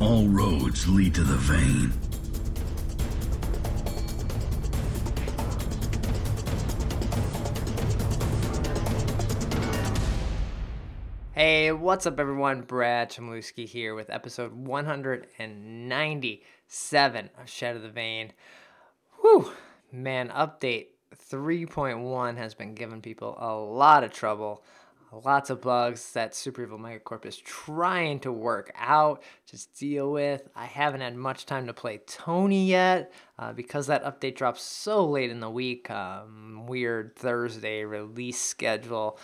[0.00, 1.92] All roads lead to the vein.
[11.32, 12.62] Hey, what's up, everyone?
[12.62, 18.32] Brad Chmielewski here with episode 197 of Shadow of the Vein.
[19.20, 19.52] Whew,
[19.92, 20.86] man, update
[21.30, 24.64] 3.1 has been giving people a lot of trouble.
[25.12, 30.48] Lots of bugs that Super Evil Megacorp is trying to work out, just deal with.
[30.54, 35.04] I haven't had much time to play Tony yet uh, because that update drops so
[35.04, 35.90] late in the week.
[35.90, 39.18] Um, weird Thursday release schedule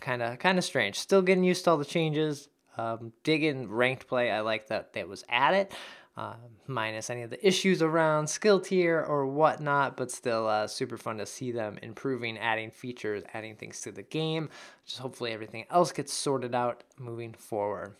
[0.00, 0.98] kind of kind of strange.
[0.98, 2.48] Still getting used to all the changes.
[2.78, 4.30] Um, digging ranked play.
[4.30, 5.68] I like that that was added,
[6.16, 6.34] uh,
[6.66, 9.96] minus any of the issues around skill tier or whatnot.
[9.96, 14.02] But still, uh, super fun to see them improving, adding features, adding things to the
[14.02, 14.48] game.
[14.84, 17.94] Just hopefully everything else gets sorted out moving forward.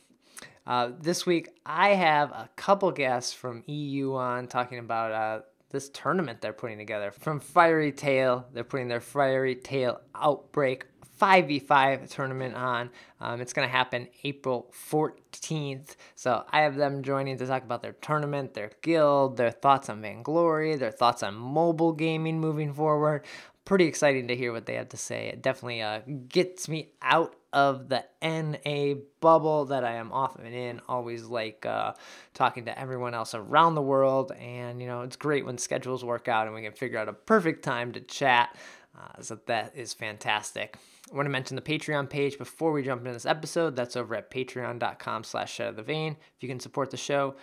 [0.67, 5.89] Uh, this week, I have a couple guests from EU on talking about uh, this
[5.91, 7.13] tournament they're putting together.
[7.13, 10.87] From Fairy Tail, they're putting their Fairy Tail Outbreak
[11.21, 12.91] 5v5 tournament on.
[13.21, 15.97] Um, it's going to happen April 14th.
[16.15, 20.03] So I have them joining to talk about their tournament, their guild, their thoughts on
[20.03, 23.25] Vainglory, their thoughts on mobile gaming moving forward.
[23.65, 25.29] Pretty exciting to hear what they have to say.
[25.29, 30.81] It definitely uh, gets me out of the NA bubble that I am often in.
[30.89, 31.95] Always like uh,
[32.35, 34.31] talking to everyone else around the world.
[34.33, 37.13] And, you know, it's great when schedules work out and we can figure out a
[37.13, 38.55] perfect time to chat.
[38.97, 40.77] Uh, so that is fantastic.
[41.11, 43.77] I want to mention the Patreon page before we jump into this episode.
[43.77, 46.17] That's over at patreon.com slash shed of the vein.
[46.37, 47.37] If you can support the show,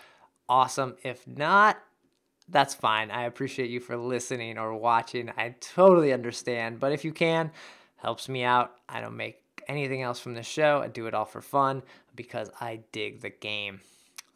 [0.50, 0.95] awesome.
[1.03, 1.78] If not,
[2.50, 3.09] that's fine.
[3.09, 5.30] I appreciate you for listening or watching.
[5.38, 6.80] I totally understand.
[6.80, 7.52] But if you can,
[7.95, 8.75] helps me out.
[8.89, 10.81] I don't make anything else from the show.
[10.84, 11.84] I do it all for fun
[12.16, 13.80] because I dig the game.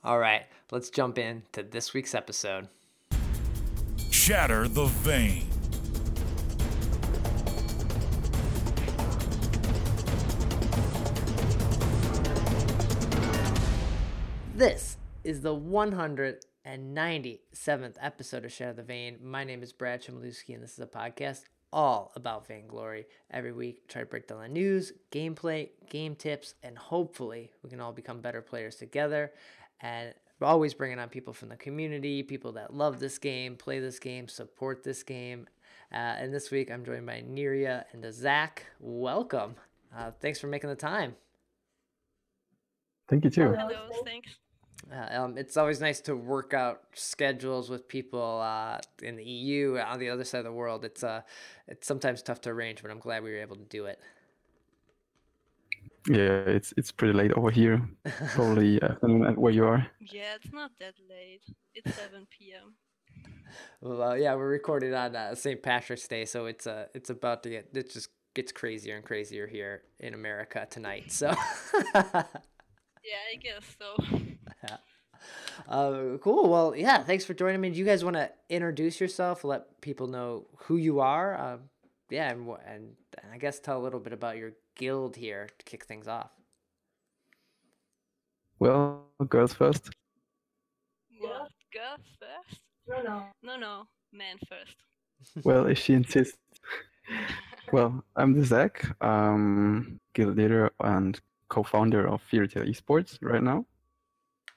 [0.04, 2.70] All right, let's jump into this week's episode.
[4.10, 5.57] Shatter the vein.
[14.58, 19.20] This is the 197th episode of Shadow of the Vein.
[19.22, 23.06] My name is Brad Chmielewski, and this is a podcast all about Vainglory.
[23.30, 27.70] Every week, I try to break down the news, gameplay, game tips, and hopefully we
[27.70, 29.32] can all become better players together.
[29.80, 33.80] And we're always bringing on people from the community, people that love this game, play
[33.80, 35.48] this game, support this game.
[35.94, 38.66] Uh, and this week, I'm joined by Neria and Zach.
[38.80, 39.54] Welcome.
[39.96, 41.16] Uh, thanks for making the time.
[43.08, 43.54] Thank you too.
[43.54, 44.36] Hello, thanks.
[44.92, 49.78] Uh, um, it's always nice to work out schedules with people uh, in the EU
[49.78, 50.86] on the other side of the world.
[50.86, 51.22] It's uh,
[51.68, 54.00] it's sometimes tough to arrange, but I'm glad we were able to do it.
[56.08, 57.82] Yeah, it's it's pretty late over here.
[58.30, 59.88] Probably afternoon where you are.
[60.00, 61.44] Yeah, it's not that late.
[61.76, 62.74] It's 7 p.m.
[63.82, 65.62] Well, uh, yeah, we're recording on uh, St.
[65.62, 69.48] Patrick's Day, so it's uh, it's about to get it just gets crazier and crazier
[69.48, 71.12] here in America tonight.
[71.12, 71.34] So.
[73.08, 74.36] Yeah, I guess so.
[75.68, 76.48] Uh, cool.
[76.50, 77.02] Well, yeah.
[77.04, 77.72] Thanks for joining me.
[77.72, 79.44] Do you guys want to introduce yourself?
[79.44, 81.36] Let people know who you are.
[81.36, 81.58] Uh,
[82.10, 82.96] yeah, and, wh- and
[83.34, 86.30] I guess tell a little bit about your guild here to kick things off.
[88.60, 89.90] Well, girls first.
[91.20, 91.50] What?
[91.74, 92.62] Girls first?
[92.88, 93.24] No, no.
[93.44, 93.88] No, no.
[94.14, 94.76] Man first.
[95.44, 96.38] Well, if she insists.
[97.74, 101.20] well, I'm the Zach, um, guild leader and
[101.50, 103.66] co-founder of Fairy Tail Esports right now.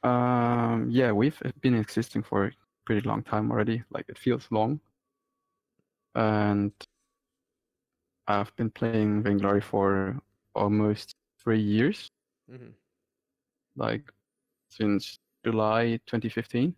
[0.02, 2.52] Um, yeah, we've been existing for a
[2.86, 3.82] pretty long time already.
[3.90, 4.80] Like it feels long,
[6.14, 6.72] and
[8.26, 10.18] I've been playing Vainglory for
[10.54, 12.10] almost three years.
[12.50, 12.70] Mm-hmm.
[13.76, 14.10] like
[14.70, 16.74] since July 2015.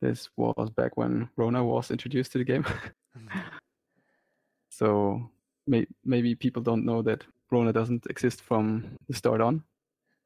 [0.00, 2.64] This was back when Rona was introduced to the game.
[4.70, 5.30] so
[5.66, 9.62] may- maybe people don't know that Rona doesn't exist from the start on.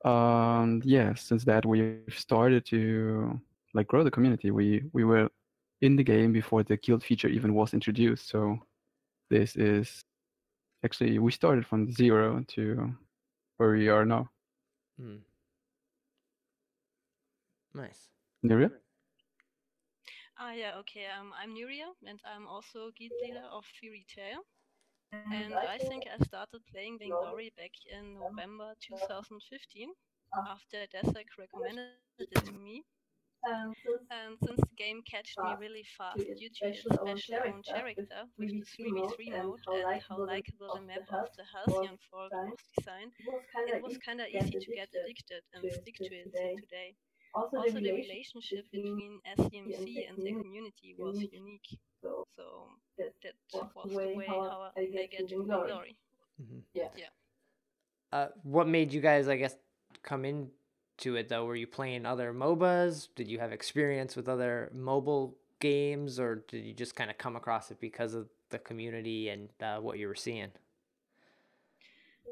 [0.06, 3.41] Um, yeah, since that we've started to
[3.74, 4.50] like grow the community.
[4.50, 5.28] We we were
[5.82, 8.28] in the game before the guild feature even was introduced.
[8.28, 8.58] So
[9.30, 10.00] this is
[10.84, 12.94] actually we started from zero to
[13.56, 14.30] where we are now.
[15.00, 15.20] Mm.
[17.74, 18.09] Nice.
[18.44, 18.70] Neria?
[20.38, 21.06] Ah, yeah, okay.
[21.18, 24.44] Um, I'm Nuria, and I'm also guild leader of Fairy Tail.
[25.12, 29.91] And I think I started playing Vainglory back in November 2015
[30.34, 30.53] ah.
[30.53, 32.84] after Desek recommended it to me.
[33.48, 38.24] And since the game catched me ah, really fast due to its special own character
[38.38, 43.12] with the 3v3 mode and how likable the map of the Halcyon Fold was designed,
[43.68, 46.97] it was kinda easy to get addicted and stick to it today.
[47.34, 51.78] Also, the relationship between SEMC and the community was unique.
[52.36, 52.68] So
[52.98, 53.34] that that
[53.74, 55.97] was the way how I get to glory.
[56.41, 56.62] Mhm.
[56.74, 56.88] Yeah.
[56.97, 57.06] Yeah.
[58.12, 59.56] Uh, what made you guys, I guess,
[60.03, 61.44] come into it though?
[61.44, 63.08] Were you playing other MOBAs?
[63.14, 67.36] Did you have experience with other mobile games, or did you just kind of come
[67.36, 70.50] across it because of the community and uh, what you were seeing?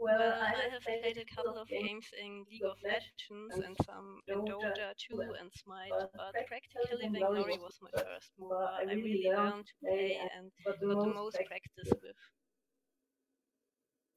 [0.00, 4.44] Well, I have played a couple of games in League of Legends and some in
[4.44, 9.72] Dota 2 and Smite, but practically Vainglory was my first MOBA I really learned to
[9.82, 12.16] play and got the most practice with.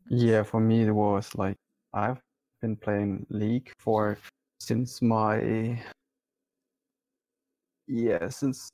[0.09, 1.57] Yeah, for me it was like
[1.93, 2.21] I've
[2.61, 4.17] been playing League for
[4.59, 5.81] since my
[7.87, 8.69] yeah since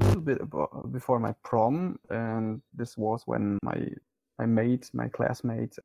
[0.00, 3.88] a little bit about, before my prom, and this was when my
[4.38, 5.78] my mates, my classmates,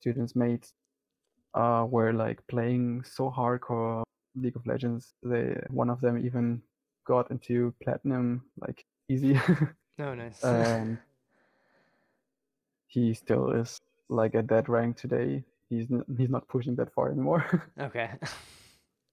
[0.00, 0.64] students made
[1.54, 4.02] uh, were like playing so hardcore
[4.34, 5.14] League of Legends.
[5.22, 6.62] They one of them even
[7.06, 9.40] got into platinum like easy.
[10.00, 10.44] Oh, nice.
[10.44, 10.96] and
[12.86, 15.42] he still is like at that rank today.
[15.68, 17.68] He's n- he's not pushing that far anymore.
[17.80, 18.10] okay.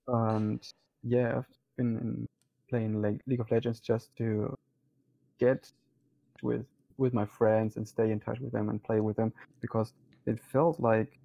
[0.08, 0.62] and
[1.02, 2.28] yeah, I've been in
[2.70, 4.54] playing like League of Legends just to
[5.40, 5.72] get
[6.44, 6.66] with
[6.98, 9.92] with my friends and stay in touch with them and play with them because
[10.26, 11.20] it felt like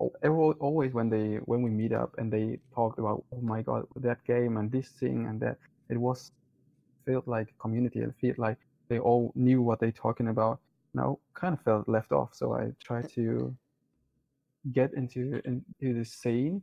[0.00, 3.62] al- al- always when they when we meet up and they talked about oh my
[3.62, 5.56] god that game and this thing and that
[5.88, 6.32] it was
[7.06, 8.00] felt like community.
[8.00, 8.58] And felt like
[8.88, 10.58] they all knew what they're talking about.
[10.94, 13.54] Now kind of felt left off so i tried to
[14.72, 16.62] get into into the scene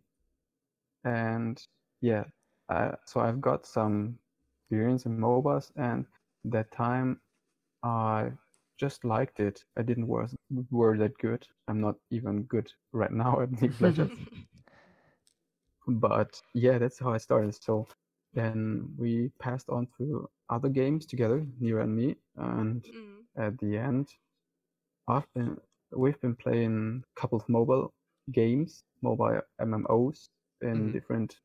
[1.05, 1.61] and
[2.01, 2.23] yeah
[2.69, 4.17] uh, so i've got some
[4.59, 6.05] experience in mobas and
[6.45, 7.19] that time
[7.83, 8.31] i
[8.79, 10.35] just liked it i didn't was
[10.71, 14.13] were that good i'm not even good right now at league of legends
[15.87, 17.87] but yeah that's how i started so
[18.33, 23.25] then we passed on to other games together Nira and me and Mm.
[23.37, 24.07] at the end
[25.07, 25.57] i've been
[25.95, 27.93] we've been playing a couple of mobile
[28.31, 30.29] games mobile mmos
[30.61, 30.91] in Mhm.
[30.91, 31.39] different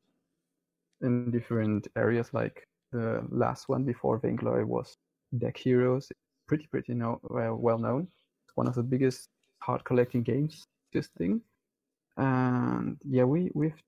[1.01, 2.51] in different areas like
[2.91, 4.97] the last one before vainglory was
[5.37, 6.11] deck heroes
[6.49, 8.07] pretty pretty know, well, well known.
[8.43, 9.29] It's one of the biggest
[9.63, 11.41] card collecting games this thing.
[12.17, 13.81] And yeah we we've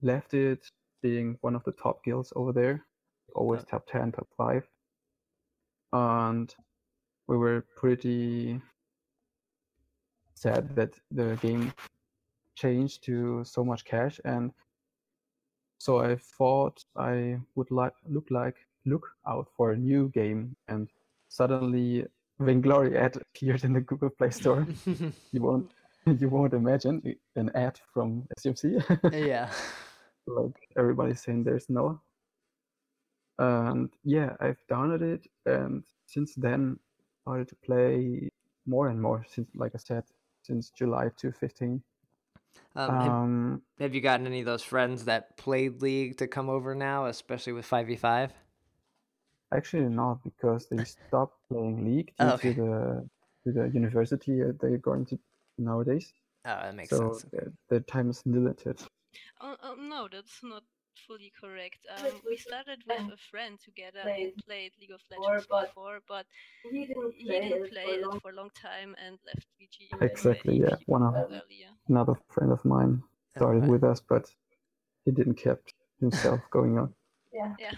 [0.00, 0.66] left it
[1.02, 2.86] being one of the top guilds over there.
[3.34, 3.66] Always Uh.
[3.70, 4.66] top 10 top 5
[5.92, 6.54] and
[7.28, 8.60] we were pretty
[10.34, 11.72] sad that the game
[12.54, 14.20] changed to so much cash.
[14.24, 14.52] And
[15.78, 20.88] so i thought i would like look like look out for a new game and
[21.34, 22.06] suddenly
[22.38, 24.66] vainglory ad appeared in the google play store
[25.32, 25.72] you won't
[26.20, 27.02] you won't imagine
[27.36, 28.62] an ad from smc
[29.12, 29.50] yeah.
[30.26, 32.00] like everybody's saying there's no
[33.38, 36.78] and yeah i've downloaded it and since then
[37.22, 38.30] started to play
[38.66, 40.04] more and more since like i said
[40.42, 41.82] since july 2015
[42.76, 46.48] Um, have, um have you gotten any of those friends that played League to come
[46.48, 48.30] over now, especially with 5v5?
[49.52, 52.48] Actually not because they stopped playing league due Oh, okay.
[52.48, 53.08] to the
[53.44, 55.18] to the university uh, they're going to
[55.58, 56.12] nowadays
[56.46, 57.26] Oh, that makes so sense.
[57.32, 58.80] the, the time is limited
[59.40, 60.62] Oh, oh, no, that's not
[61.06, 61.78] fully correct.
[61.90, 66.26] Um, we started with a friend together who played League of Legends before, but
[66.62, 69.18] He didn't he play didn't it for a it long for a long time and
[69.26, 69.88] left VG.
[70.00, 71.70] Exactly, yeah, one of- earlier.
[71.88, 73.02] another friend of mine
[73.36, 73.70] started Okay.
[73.72, 74.24] with us but
[75.04, 76.94] he didn't kept himself going on
[77.32, 77.54] Yeah.
[77.58, 77.72] Yeah.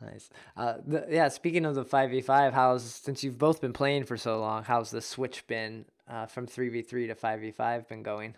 [0.00, 0.28] Nice.
[0.56, 1.28] Uh, the, yeah.
[1.28, 4.62] Speaking of the five v five, how's since you've both been playing for so long,
[4.64, 8.34] how's the switch been uh, from three v three to five v five been going?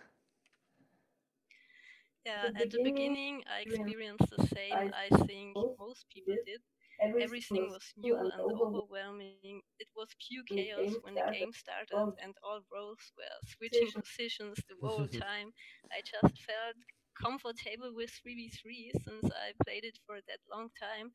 [2.24, 4.72] Yeah, The at the beginning, beginning, I experienced the same.
[4.72, 6.60] I, I think most most people did, did.
[7.00, 9.62] Everything, Everything was new and overwhelming.
[9.78, 14.58] It was pure chaos when the game started, and all roles were switching positions.
[14.58, 15.52] positions the whole time.
[15.90, 16.76] I just felt
[17.20, 21.12] comfortable with 3v3 since I played it for that long time,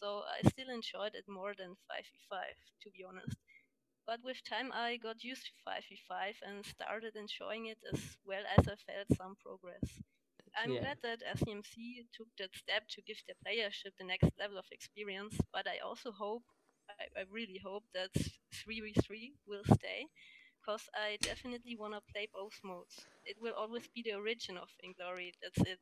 [0.00, 3.36] so I still enjoyed it more than 5v5, to be honest.
[4.06, 8.66] But with time, I got used to 5v5 and started enjoying it as well as
[8.68, 10.00] I felt some progress.
[10.56, 10.78] I'm Yeah.
[10.78, 15.36] glad that SEMC took that step to give their playership the next level of experience,
[15.52, 16.44] but I also hope,
[16.88, 18.10] I, I really hope that
[18.52, 20.06] 3v3 will stay,
[20.60, 23.06] because I definitely want to play both modes.
[23.24, 25.78] It will always be the origin of Vainglory, that's it.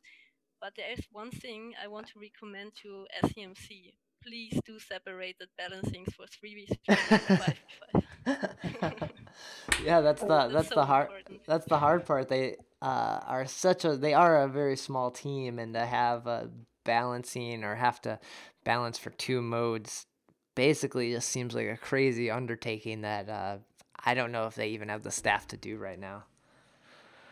[0.61, 3.95] But there is one thing I want to recommend to SEMC.
[4.27, 8.03] Please do separate the balancings for 3v3 5v5.
[9.85, 11.41] yeah, that's the That's that's so the hard important.
[11.47, 12.29] that's the hard part.
[12.29, 16.51] They uh, are such a they are a very small team, and to have a
[16.85, 18.19] balancing or have to
[18.65, 20.07] balance for two modes
[20.55, 23.59] basically just seems like a crazy undertaking that uh,
[24.05, 26.25] I don't know if they even have the staff to do right now.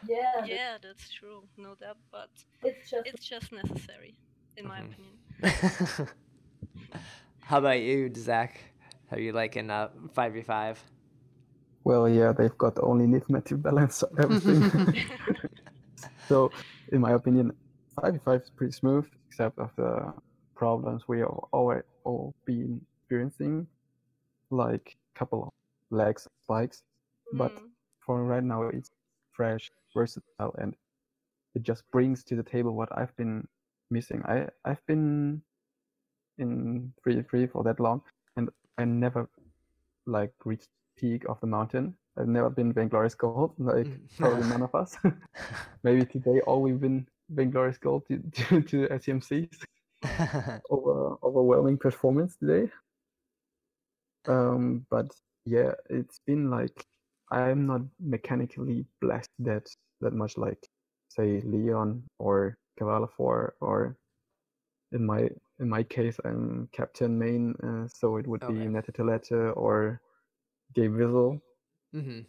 [0.02, 2.30] Yeah, yeah, that's true, no doubt, but
[2.62, 4.14] it's just it's just necessary,
[4.56, 4.80] in my Mhm.
[4.80, 5.18] opinion.
[7.40, 8.60] How about you, Zach?
[9.10, 10.82] How you liking uh five v five?
[11.84, 14.64] Well, yeah, they've got only Nithma to balance everything.
[16.28, 16.52] so,
[16.92, 17.52] in my opinion,
[18.00, 20.12] 5v5 is pretty smooth, except of the
[20.56, 23.66] problems we have always all been experiencing,
[24.50, 25.50] like a couple of
[25.90, 26.82] lags, spikes.
[27.32, 27.70] But Mm,
[28.06, 28.90] for right now, it's
[29.32, 30.74] fresh, versatile, and
[31.54, 33.46] it just brings to the table what I've been
[33.90, 34.22] missing.
[34.24, 35.42] I I've been
[36.42, 38.02] in 3v3 for that long,
[38.36, 39.28] and I never
[40.06, 41.94] like reached peak of the mountain.
[42.18, 44.96] I've never been Vainglorious Gold, like probably none of us.
[45.82, 49.58] Maybe today all we've been Vainglorious Gold due to, to SEMC's
[50.70, 52.70] over, overwhelming performance today.
[54.28, 55.10] Um, but
[55.44, 56.84] yeah, it's been like
[57.30, 59.68] I'm not mechanically blessed that
[60.00, 60.68] that much like
[61.08, 63.96] say Leon or Cavalifor or
[64.92, 65.28] in my
[65.60, 68.54] in my case I'm captain main, uh, so it would Okay.
[68.54, 70.00] be Netatolete or
[70.74, 71.40] Gabe Wizzle
[71.92, 72.20] hmm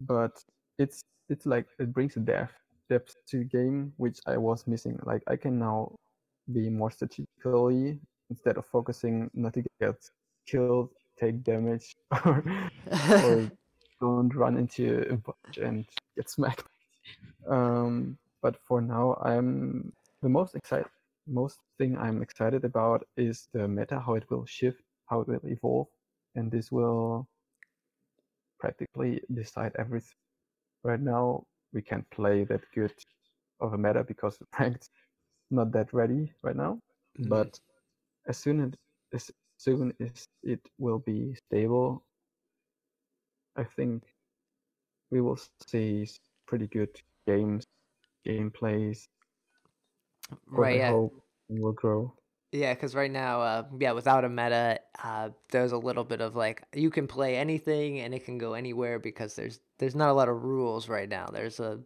[0.00, 0.32] but
[0.78, 2.54] it's it's like it brings a depth
[2.88, 4.98] depth to the game which I was missing.
[5.04, 5.94] Like I can now
[6.52, 7.98] be more strategically
[8.30, 9.96] instead of focusing not to get
[10.46, 11.94] killed, take damage,
[12.24, 12.44] or
[13.22, 13.50] or
[14.00, 15.84] don't run into a bunch and
[16.16, 16.64] get smacked.
[17.48, 20.86] Um, but for now, I'm the most excited.
[21.28, 25.46] Most thing I'm excited about is the meta, how it will shift, how it will
[25.46, 25.88] evolve,
[26.34, 27.28] and this will
[28.58, 30.16] practically decide everything.
[30.84, 32.94] Right now, we can't play that good
[33.60, 34.90] of a meta because the ranked
[35.50, 36.80] not that ready right now.
[37.18, 37.28] Mhm.
[37.28, 37.60] But
[38.28, 38.72] as soon as
[39.12, 42.04] as soon as it will be stable,
[43.56, 44.14] I think
[45.10, 46.06] we will see
[46.46, 47.64] pretty good games,
[48.26, 49.08] gameplays.
[50.52, 50.76] Or right.
[50.76, 50.90] Yeah.
[50.90, 52.14] hope will grow.
[52.50, 56.34] Yeah, because right now, uh, yeah, without a meta, uh, there's a little bit of
[56.34, 60.14] like you can play anything and it can go anywhere because there's there's not a
[60.14, 61.28] lot of rules right now.
[61.30, 61.80] There's a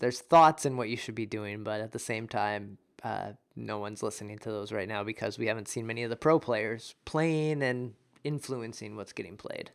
[0.00, 3.78] there's thoughts in what you should be doing, but at the same time, uh, no
[3.78, 6.94] one's listening to those right now because we haven't seen many of the pro players
[7.04, 9.70] playing and influencing what's getting played.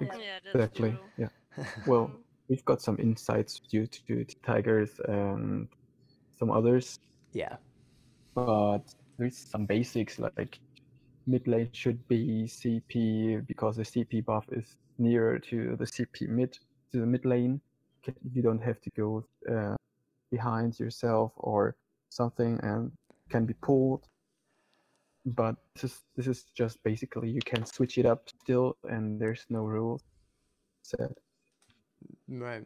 [0.00, 0.08] yeah.
[0.18, 0.96] yeah, Exactly.
[1.16, 1.28] Yeah.
[1.86, 2.12] Well,
[2.48, 5.68] we've got some insights due to the Tigers and
[6.38, 6.98] some others,
[7.32, 7.56] Yeah.
[8.34, 10.58] but there's some basics like
[11.26, 16.52] mid lane should be CP because the CP buff is nearer to the CP mid
[16.92, 17.60] to the mid lane.
[18.32, 19.76] You don't have to go uh,
[20.30, 21.76] behind yourself or
[22.08, 22.90] something and
[23.28, 24.06] can be pulled.
[25.26, 29.44] But this is this is just basically you can switch it up still and there's
[29.50, 30.02] no rules
[30.82, 31.12] set.
[32.28, 32.64] Right.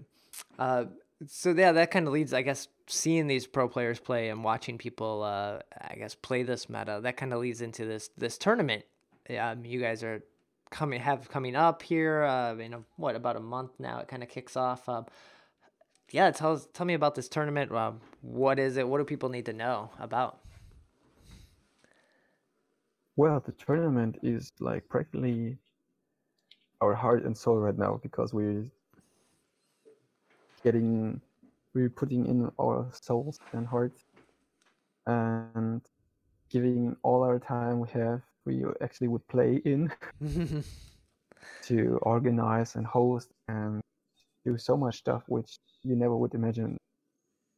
[0.59, 0.85] Uh,
[1.27, 4.79] so yeah, that kind of leads, I guess, seeing these pro players play and watching
[4.79, 7.01] people, uh, I guess, play this meta.
[7.03, 8.85] That kind of leads into this this tournament.
[9.39, 10.23] Um, you guys are
[10.71, 12.25] coming have coming up here.
[12.25, 13.99] Uh, in a, what about a month now?
[13.99, 14.89] It kind of kicks off.
[14.89, 15.07] Um,
[16.11, 17.73] yeah, tell us, tell me about this tournament.
[17.73, 18.87] Um, what is it?
[18.87, 20.39] What do people need to know about?
[23.17, 25.59] Well, the tournament is like practically
[26.81, 28.65] our heart and soul right now because we're
[30.63, 31.21] getting,
[31.75, 34.05] we're putting in our souls and hearts
[35.07, 35.81] and
[36.51, 39.91] giving all our time we have, we actually would play in
[41.63, 43.81] to organize and host and
[44.45, 46.77] do so much stuff which you never would imagine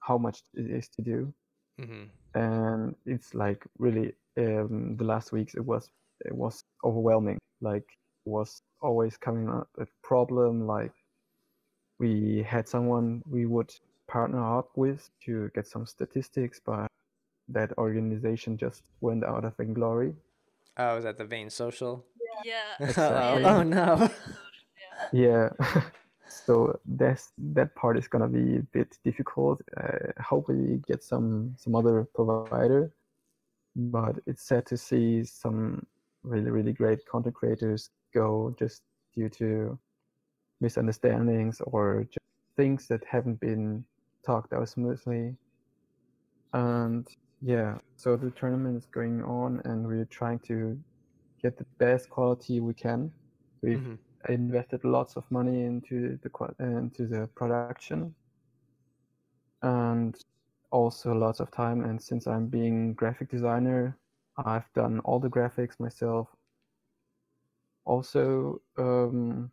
[0.01, 1.33] how much it is to do.
[1.79, 5.89] Hmm and it's like really um, the last weeks it was
[6.25, 7.39] it was overwhelming.
[7.61, 7.85] Like
[8.25, 10.93] was always coming up a problem like
[11.99, 13.73] we had someone we would
[14.07, 16.87] partner up with to get some statistics but
[17.49, 20.15] that organization just went out of vainglory
[20.77, 22.05] Oh, is that the Vein Social?
[22.45, 22.55] Yeah.
[22.81, 23.45] oh, Exactly.
[23.45, 24.11] oh no.
[25.13, 25.51] Yeah.
[25.61, 25.83] yeah
[26.29, 31.75] so that's that part is gonna be a bit difficult uh, hopefully get some some
[31.77, 32.91] other provider
[33.77, 35.87] but it's sad to see some
[36.25, 38.83] really really great content creators go just
[39.15, 39.79] due to
[40.61, 42.19] misunderstandings or just
[42.57, 43.85] things that haven't been
[44.25, 45.37] talked out smoothly
[46.53, 47.07] And
[47.41, 50.79] yeah, so the tournament is going on, and we're trying to
[51.43, 53.13] get the best quality we can.
[53.63, 53.99] We've Mhm.
[54.29, 56.31] invested lots of money into the
[56.61, 58.03] into the production,
[59.63, 60.17] and
[60.71, 61.83] also lots of time.
[61.83, 63.99] And since I'm being graphic designer,
[64.37, 66.29] I've done all the graphics myself.
[67.85, 69.51] Also, um,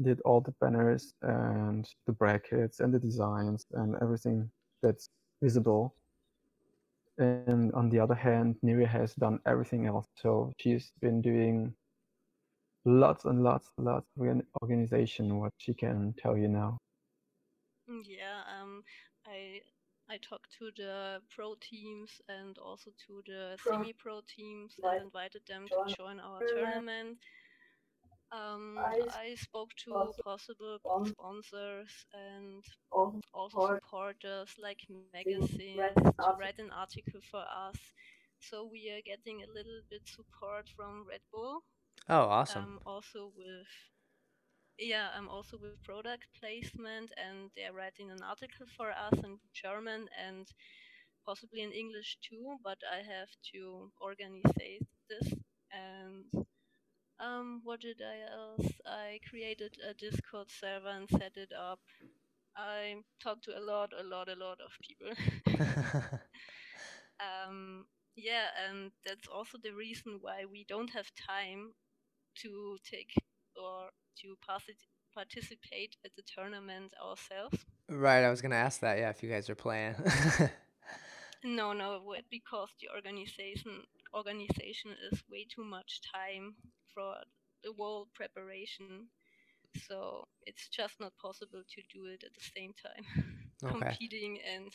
[0.00, 4.50] did all the banners and the brackets and the designs and everything
[4.82, 5.08] that's
[5.42, 5.94] visible.
[7.18, 10.06] And on the other hand, Niria has done everything else.
[10.16, 11.74] So she's been doing
[12.86, 15.38] lots and lots, lots of organization.
[15.38, 16.78] What she can tell you now.
[17.88, 18.84] Mm, Yeah, um,
[19.26, 19.62] I
[20.08, 25.68] I talked to the pro teams and also to the semi-pro teams and invited them
[25.70, 27.18] to join our tournament.
[28.32, 35.84] Um, I I spoke to possible sponsors and Also also supporters like magazines
[36.22, 37.78] to write an article for us.
[38.40, 41.62] So we are getting a little bit support from Red Bull.
[42.08, 42.64] Oh, awesome.
[42.64, 43.68] Um, also with
[44.78, 50.08] yeah, I'm also with product placement, and they're writing an article for us in German
[50.18, 50.46] and
[51.26, 52.56] possibly in English too.
[52.62, 54.52] But I have to organize
[55.08, 55.34] this.
[55.72, 56.46] And
[57.20, 58.72] um, what did I else?
[58.86, 61.80] I created a Discord server and set it up.
[62.56, 65.12] I talked to a lot, a lot, a lot of people.
[67.20, 71.72] um, yeah, and that's also the reason why we don't have time
[72.42, 73.12] to take
[73.56, 73.90] or
[74.20, 77.64] to partic- participate at the tournament ourselves.
[77.88, 78.98] right, I was gonna ask that.
[78.98, 79.96] Yeah, if you guys are playing.
[81.44, 86.54] No, no, because the organization organization is way too much time
[86.94, 87.14] for
[87.64, 89.08] the whole preparation.
[89.88, 93.04] So it's just not possible to do it at the same time.
[93.64, 93.72] Okay.
[93.78, 94.70] Competing and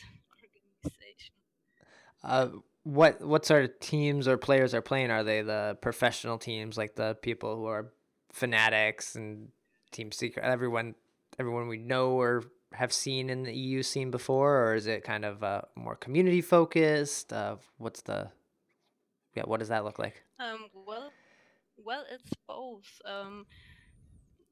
[0.82, 1.34] organization.
[2.24, 2.48] uh,
[2.82, 5.10] what what sort of teams or players are playing?
[5.10, 7.92] Are they the professional teams, like the people who are
[8.32, 9.48] fanatics and
[9.92, 10.44] Team Secret?
[10.44, 10.94] Everyone,
[11.38, 15.24] everyone we know or have seen in the EU scene before, or is it kind
[15.24, 17.32] of uh, more community focused?
[17.32, 18.30] Uh, what's the
[19.34, 19.42] yeah?
[19.44, 20.24] What does that look like?
[20.40, 20.68] Um,
[21.84, 22.88] well, it's both.
[23.04, 23.46] Um,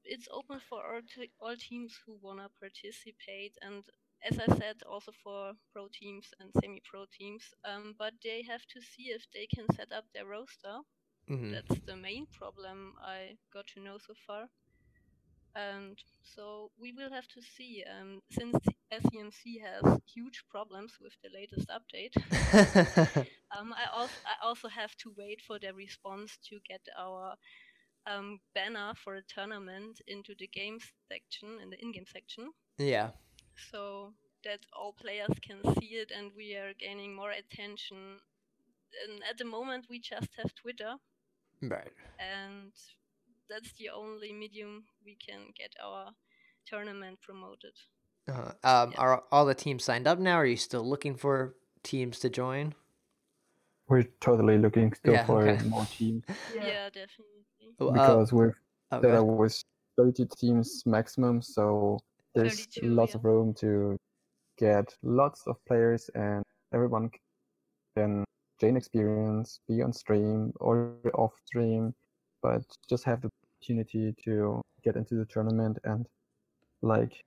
[0.03, 3.83] it's open for all, te- all teams who wanna participate, and
[4.23, 7.43] as I said, also for pro teams and semi-pro teams.
[7.63, 10.79] Um, but they have to see if they can set up their roster.
[11.27, 14.49] hmm That's the main problem I got to know so far.
[15.55, 17.83] And so we will have to see.
[17.89, 22.15] Um, since the SEMC has huge problems with the latest update,
[23.57, 27.33] um, I also I also have to wait for their response to get our
[28.05, 33.09] um, banner for a tournament into the games section in the in-game section, yeah.
[33.71, 38.19] so that all players can see it and we are gaining more attention.
[39.07, 40.95] And at the moment, we just have Twitter,
[41.61, 41.91] Right.
[42.19, 42.71] and
[43.49, 46.11] that's the only medium we can get our
[46.65, 47.73] tournament promoted.
[48.27, 48.97] Uh, um, Yeah.
[48.97, 50.35] Are all the teams signed up now?
[50.35, 52.75] Are you still looking for teams to join?
[53.87, 55.63] We're totally looking still Yeah, for okay.
[55.69, 56.89] more teams Yeah, Yeah.
[56.89, 57.75] definitely.
[57.79, 58.53] Oh, uh, because we're
[58.91, 59.39] oh, set go up ahead.
[59.39, 59.63] with
[59.97, 61.99] 32 teams maximum, so
[62.35, 63.17] there's lots yeah.
[63.17, 63.97] of room to
[64.57, 67.09] get lots of players, and everyone
[67.97, 68.23] can
[68.59, 71.93] gain experience, be on stream or off stream,
[72.41, 76.05] but just have the opportunity to get into the tournament and
[76.81, 77.23] like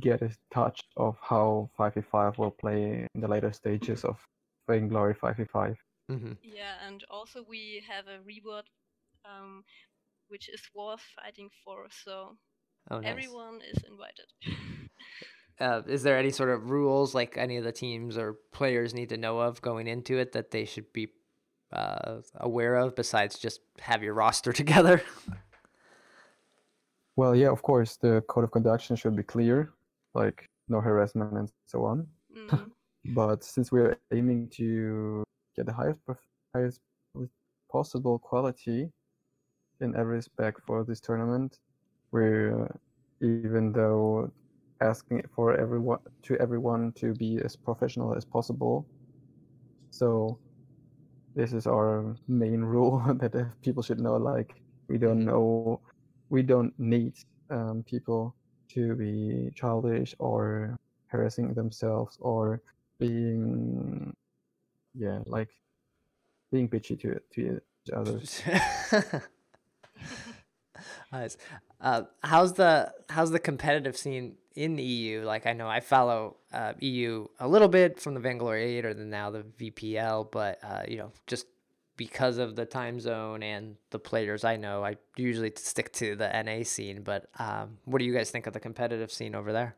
[0.00, 4.16] get a touch of how 5v5 will play in the later stages of
[4.68, 5.76] Vainglory 5v5.
[6.08, 8.64] hmm Yeah, and also we have a reward,
[9.24, 9.64] um,
[10.28, 11.86] which is worth fighting for.
[12.04, 12.36] So
[12.90, 13.10] Oh, nice.
[13.10, 14.28] everyone is invited.
[15.60, 19.08] Uh, is there any sort of rules like any of the teams or players need
[19.08, 21.06] to know of going into it that they should be
[21.74, 25.02] uh, aware of besides just have your roster together?
[27.16, 29.72] Well, yeah, of course, the code of conduct should be clear,
[30.14, 32.06] like no harassment and so on.
[32.32, 32.70] Mhm.
[33.14, 35.22] But since we're aiming to
[35.54, 36.00] get the highest
[36.54, 36.80] highest
[37.70, 38.90] possible quality
[39.80, 41.58] in every respect for this tournament,
[42.12, 42.68] we're uh,
[43.20, 44.32] even though
[44.80, 48.86] asking for everyone to everyone to be as professional as possible.
[49.90, 50.38] So
[51.34, 54.16] this is our main rule that people should know.
[54.16, 54.54] Like
[54.88, 55.26] we don't Mhm.
[55.26, 55.80] know,
[56.30, 57.14] we don't need
[57.50, 58.34] um, people
[58.70, 62.60] to be childish or harassing themselves or
[62.98, 64.14] being,
[64.94, 65.50] yeah, like
[66.50, 68.20] being bitchy to to each other.
[71.12, 71.36] nice.
[71.80, 76.36] Uh, how's the how's the competitive scene in the EU, like I know I follow
[76.52, 80.58] uh, EU a little bit from the Vainglory 8 or the now the VPL, but
[80.62, 81.46] uh, you know, just
[81.96, 86.28] because of the time zone and the players I know, I usually stick to the
[86.42, 87.02] NA scene.
[87.02, 89.76] But um, what do you guys think of the competitive scene over there?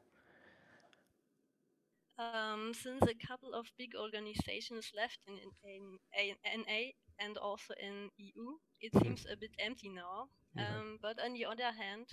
[2.19, 8.11] Um, since a couple of big organizations left in, in, in NA and also in
[8.17, 9.03] EU, it Mhm.
[9.03, 10.29] seems a bit empty now.
[10.59, 10.67] Okay.
[10.67, 12.09] Um, but on the other hand,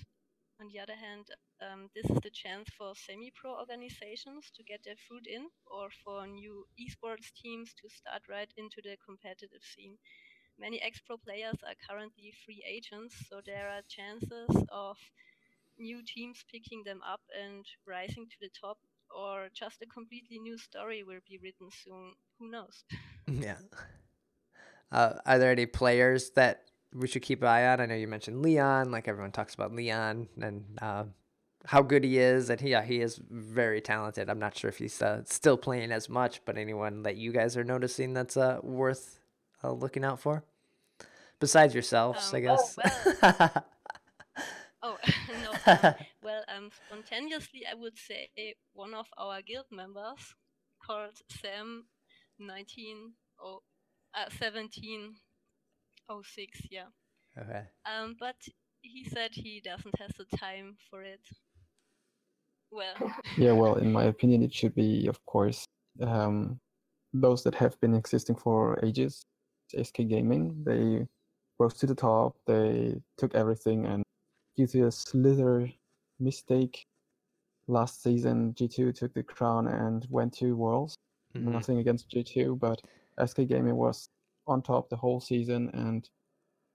[0.60, 1.26] on the other hand,
[1.62, 6.28] um, this is the chance for semi-pro organizations to get their foot in, or for
[6.28, 9.98] new esports teams to start right into the competitive scene.
[10.60, 14.98] Many ex-pro players are currently free agents, so there are chances of
[15.80, 18.78] new teams picking them up and rising to the top,
[19.10, 22.14] or just a completely new story will be written soon.
[22.40, 22.84] Who knows?
[23.28, 23.58] Yeah.
[24.92, 27.82] Uh, are there any players that we should keep an eye on?
[27.82, 28.92] I know you mentioned Leon.
[28.92, 31.04] Like everyone talks about Leon and uh,
[31.66, 34.30] how good he is, and he yeah, he is very talented.
[34.30, 37.56] I'm not sure if he's uh, still playing as much, but anyone that you guys
[37.58, 39.20] are noticing that's uh, worth
[39.64, 40.44] uh, looking out for,
[41.40, 42.78] besides yourselves, I Um, guess.
[44.82, 44.98] Oh,
[45.42, 45.52] no.
[45.66, 48.30] um, well, um, spontaneously, I would say
[48.74, 50.36] one of our guild members
[50.86, 51.86] called Sam,
[52.40, 53.62] 19 oh,
[54.14, 54.30] uh,
[56.08, 56.86] 1706, yeah.
[57.38, 57.64] okay.
[57.86, 58.36] Um, but
[58.82, 61.22] he said he doesn't have the time for it.
[62.72, 62.96] Well,
[63.38, 65.66] Yeah, well, in my opinion, it should be, of course,
[66.02, 66.60] um,
[67.14, 69.24] those that have been existing for ages.
[69.82, 71.08] SK Gaming, they
[71.60, 72.36] rose to the top.
[72.46, 74.04] They took everything, and
[74.56, 75.72] due to a slither
[76.20, 76.86] mistake
[77.68, 80.96] last season, G2 took the crown and went to Worlds.
[81.36, 81.54] Mhm.
[81.54, 82.82] Nothing against G2, but
[83.18, 84.10] SK Gaming was
[84.48, 86.08] on top the whole season, and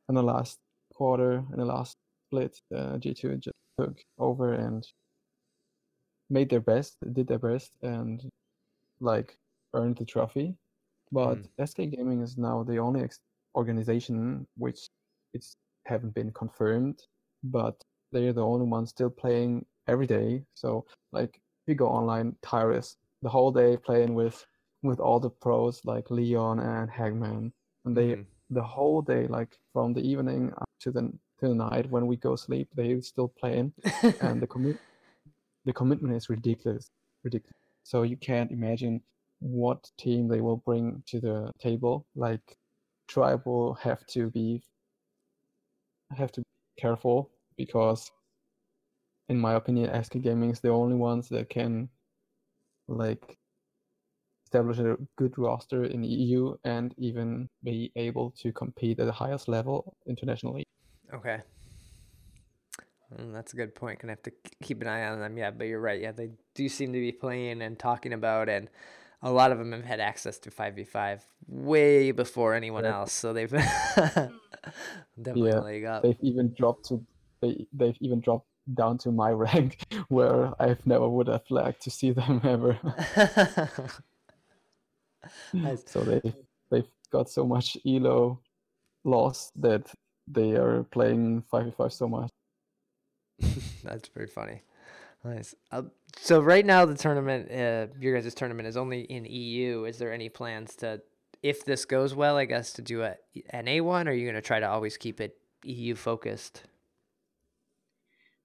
[0.09, 0.59] in the last
[0.95, 1.97] quarter, in the last
[2.29, 4.87] split, uh, G2 just took over and
[6.31, 8.29] made their best, did their best, and
[9.01, 9.37] like
[9.75, 10.55] earned the trophy.
[11.11, 13.21] But SK Gaming is now the only ex-
[13.57, 14.89] organization which
[15.33, 17.03] it's haven't been confirmed,
[17.43, 17.75] but
[18.13, 20.43] they're the only ones still playing every day.
[20.55, 24.45] So like we go online tireless the whole day playing with
[24.83, 27.53] with all the pros like Leon and Hagman,
[27.89, 28.27] and they Mhm.
[28.51, 31.03] the whole day like from the evening up to the
[31.41, 33.73] to the night when we go sleep they still playing
[34.21, 34.77] and the commit
[35.65, 36.91] the commitment is ridiculous
[37.25, 37.57] ridiculous.
[37.83, 39.03] So you can't imagine
[39.41, 42.07] what team they will bring to the table.
[42.15, 42.59] Like
[43.07, 44.63] tribe will have to be
[46.11, 46.47] have to be
[46.83, 48.11] careful because
[49.29, 51.89] in my opinion SK Gaming is the only ones that can
[52.89, 53.39] like
[54.49, 59.13] establish a good roster in the EU and even be able to compete at the
[59.13, 60.65] highest level internationally.
[61.13, 61.41] Okay.
[63.15, 64.01] Mm, that's a good point.
[64.01, 64.33] Gonna have to
[64.63, 65.37] keep an eye on them.
[65.37, 66.01] Yeah, but you're right.
[66.01, 68.69] Yeah, they do seem to be playing and talking about, and
[69.23, 72.97] a lot of them have had access to five v five way before anyone Correct.
[73.01, 73.13] else.
[73.13, 73.51] So they've
[75.23, 76.03] definitely Yeah, up.
[76.03, 77.05] They've even dropped to
[77.43, 81.91] they they've even dropped down to my rank where I've never would have liked to
[81.91, 82.79] see them ever.
[85.53, 85.83] Nice.
[85.87, 86.21] so they
[86.71, 88.41] they've got so much elo
[89.05, 89.93] loss that
[90.27, 92.31] they are playing 5v5 so much.
[93.83, 94.63] That's pretty funny.
[95.25, 95.55] Nice.
[95.73, 95.83] Uh,
[96.17, 99.85] so right now the tournament, uh, your guys' tournament is only in EU.
[99.85, 101.01] Is there any plans to,
[101.43, 103.17] if this goes well, I guess, to do a
[103.53, 104.07] NA one?
[104.07, 106.63] Or are you gonna try to always keep it EU focused?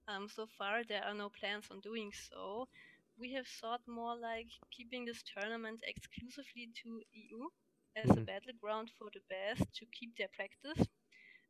[0.07, 2.67] Um, so far, there are no plans on doing so.
[3.17, 7.49] We have thought more like keeping this tournament exclusively to EU
[7.95, 8.27] as a Mhm.
[8.27, 10.87] battleground for the best to keep their practice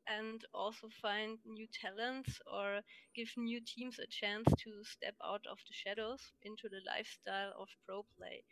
[0.08, 2.82] and also find new talents or
[3.16, 7.70] give new teams a chance to step out of the shadows into the lifestyle of
[7.86, 8.44] pro play.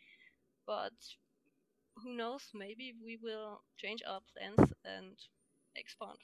[0.66, 0.94] But
[1.98, 5.18] who knows, maybe we will change our plans and
[5.76, 6.20] expand.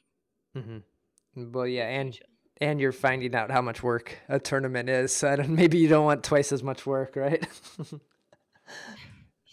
[0.56, 1.52] Mm-hmm.
[1.52, 2.37] Well, yeah, and future.
[2.62, 5.12] And you're finding out how much work a tournament is.
[5.16, 7.46] So I don't, maybe you don't want twice as much work, right?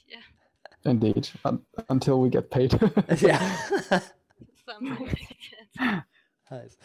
[0.09, 2.73] Yeah, Indeed, un- until we get paid.
[3.21, 3.57] yeah.
[4.67, 5.29] something like
[5.79, 6.05] that.
[6.51, 6.77] Nice.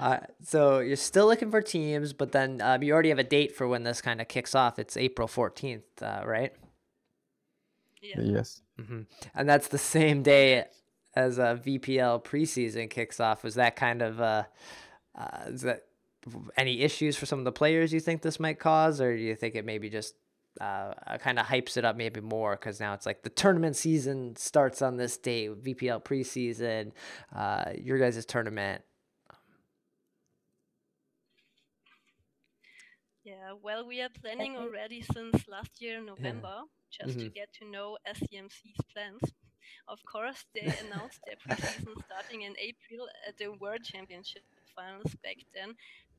[0.00, 3.56] Uh, so you're still looking for teams, but then um, you already have a date
[3.56, 4.78] for when this kind of kicks off.
[4.78, 6.52] It's April 14th, uh, right?
[8.02, 8.20] Yeah.
[8.20, 8.60] yes.
[8.78, 9.02] hmm
[9.34, 10.64] And that's the same day
[11.16, 13.42] as a VPL preseason kicks off.
[13.42, 14.20] Was that kind of
[15.16, 15.84] uh, uh, is that
[16.56, 19.34] any issues for some of the players you think this might cause, or do you
[19.36, 20.14] think it maybe just
[20.60, 24.36] uh, kind of hypes it up maybe more because now it's like the tournament season
[24.36, 26.92] starts on this date, VPL preseason,
[27.34, 28.82] uh, your guys' tournament.
[33.24, 37.34] Yeah, Yeah, well, we are planning already since last year November just to Mhm.
[37.34, 39.20] get to know SEMC's plans.
[39.88, 44.44] Of course, they announced their preseason starting in April at the World Championship
[44.76, 45.74] finals back then,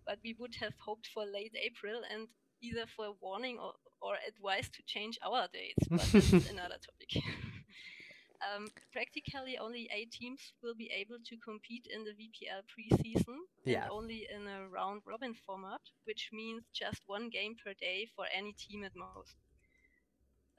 [0.05, 2.27] but we would have hoped for late April and
[2.61, 6.77] either for a warning or, or advice to change our dates, but this is another
[6.79, 7.23] topic.
[8.55, 13.83] um, practically, only eight teams will be able to compete in the VPL preseason Yeah.
[13.83, 18.25] and only in a round robin format, which means just one game per day for
[18.35, 19.35] any team at most.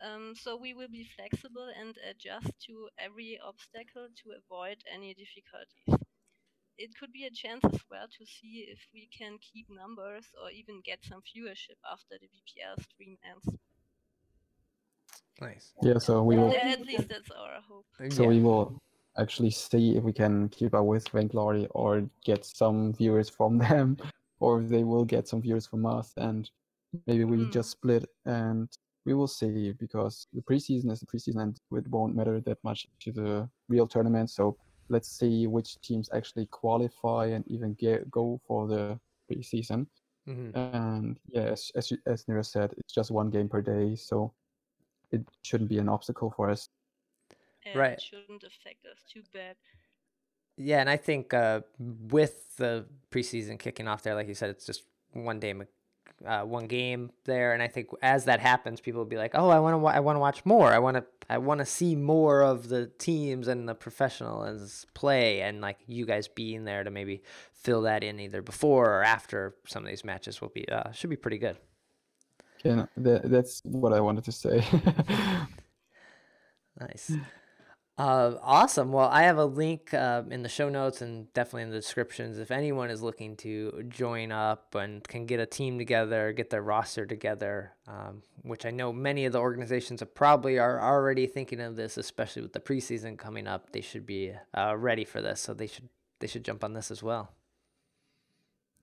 [0.05, 6.06] Um, so we will be flexible and adjust to every obstacle to avoid any difficulties.
[6.79, 10.51] It could be a chance as well to see if we can keep numbers or
[10.51, 13.59] even get some viewership after the VPL stream ends.
[15.41, 15.73] Nice.
[15.83, 17.87] Yeah, so we will Yeah, At least that's our hope.
[18.11, 18.29] so yeah.
[18.29, 18.79] we will
[19.19, 23.97] actually see if we can keep up with Vainglory or get some viewers from them,
[24.41, 26.51] or if they will get some viewers from us, and
[27.07, 27.51] maybe we Hmm.
[27.51, 28.69] just split and
[29.05, 32.87] we will see because the preseason is the preseason and it won't matter that much
[33.01, 34.31] to the real tournament.
[34.31, 34.57] So
[34.88, 38.99] let's see which teams actually qualify and even get go for the
[39.31, 39.87] preseason.
[40.27, 40.55] Mhm.
[40.57, 44.33] And yeah, as as, you- as Nira said, it's just one game per day, so
[45.11, 46.68] it shouldn't be an obstacle for us.
[47.64, 47.92] And Right.
[47.92, 49.57] It shouldn't affect us too bad.
[50.57, 54.64] Yeah, and I think uh, with the preseason kicking off there, like you said, it's
[54.64, 55.53] just one day,
[56.25, 59.49] uh, one game there, and I think as that happens, people will be like, "Oh,
[59.49, 60.73] I want to, wa- I want to watch more.
[60.73, 65.42] I want to, I want to see more of the teams and the professionals play."
[65.42, 69.57] And like you guys being there to maybe fill that in either before or after
[69.66, 71.57] some of these matches will be uh, should be pretty good.
[72.64, 74.64] Yeah, that, that's what I wanted to say.
[76.79, 77.12] Nice.
[77.99, 78.93] Uh, awesome.
[78.93, 82.39] Well, I have a link uh, in the show notes and definitely in the descriptions.
[82.39, 86.61] If anyone is looking to join up and can get a team together, get their
[86.61, 91.59] roster together, um, which I know many of the organizations are probably are already thinking
[91.61, 93.73] of this, especially with the preseason coming up.
[93.73, 95.89] They should be uh, ready for this, so they should
[96.21, 97.33] they should jump on this as well.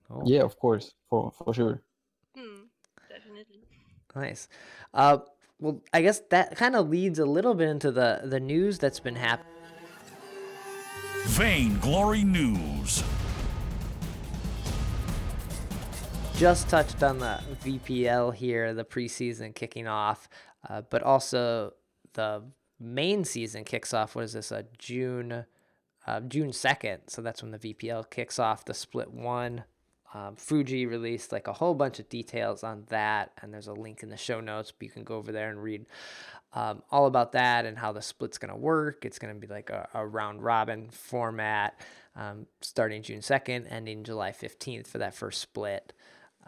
[0.08, 0.24] Cool.
[0.26, 1.82] yeah, of course, for for sure.
[2.36, 2.64] Hmm,
[3.08, 3.60] definitely.
[4.16, 4.48] Nice.
[4.92, 5.18] Uh,
[5.64, 9.00] well, I guess that kind of leads a little bit into the the news that's
[9.00, 9.50] been happening.
[11.24, 13.02] Vainglory News.
[16.36, 20.28] just touched on the VPL here, the preseason kicking off,
[20.68, 21.72] uh, but also
[22.12, 22.42] the
[22.78, 24.14] main season kicks off.
[24.14, 24.52] What is this?
[24.52, 25.46] Uh, June,
[26.06, 27.02] uh, June second.
[27.06, 28.64] So that's when the VPL kicks off.
[28.64, 29.64] The split one.
[30.14, 34.02] Um, Fuji released like a whole bunch of details on that, and there's a link
[34.02, 34.70] in the show notes.
[34.70, 35.86] But you can go over there and read
[36.54, 39.04] um, all about that and how the split's going to work.
[39.04, 41.80] It's going to be like a, a round robin format,
[42.14, 45.92] um, starting June 2nd, ending July 15th for that first split.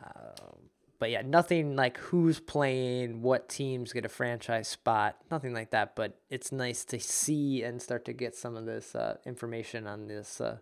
[0.00, 5.70] Um, but yeah, nothing like who's playing, what teams get a franchise spot, nothing like
[5.72, 5.96] that.
[5.96, 10.06] But it's nice to see and start to get some of this uh, information on
[10.06, 10.58] this uh,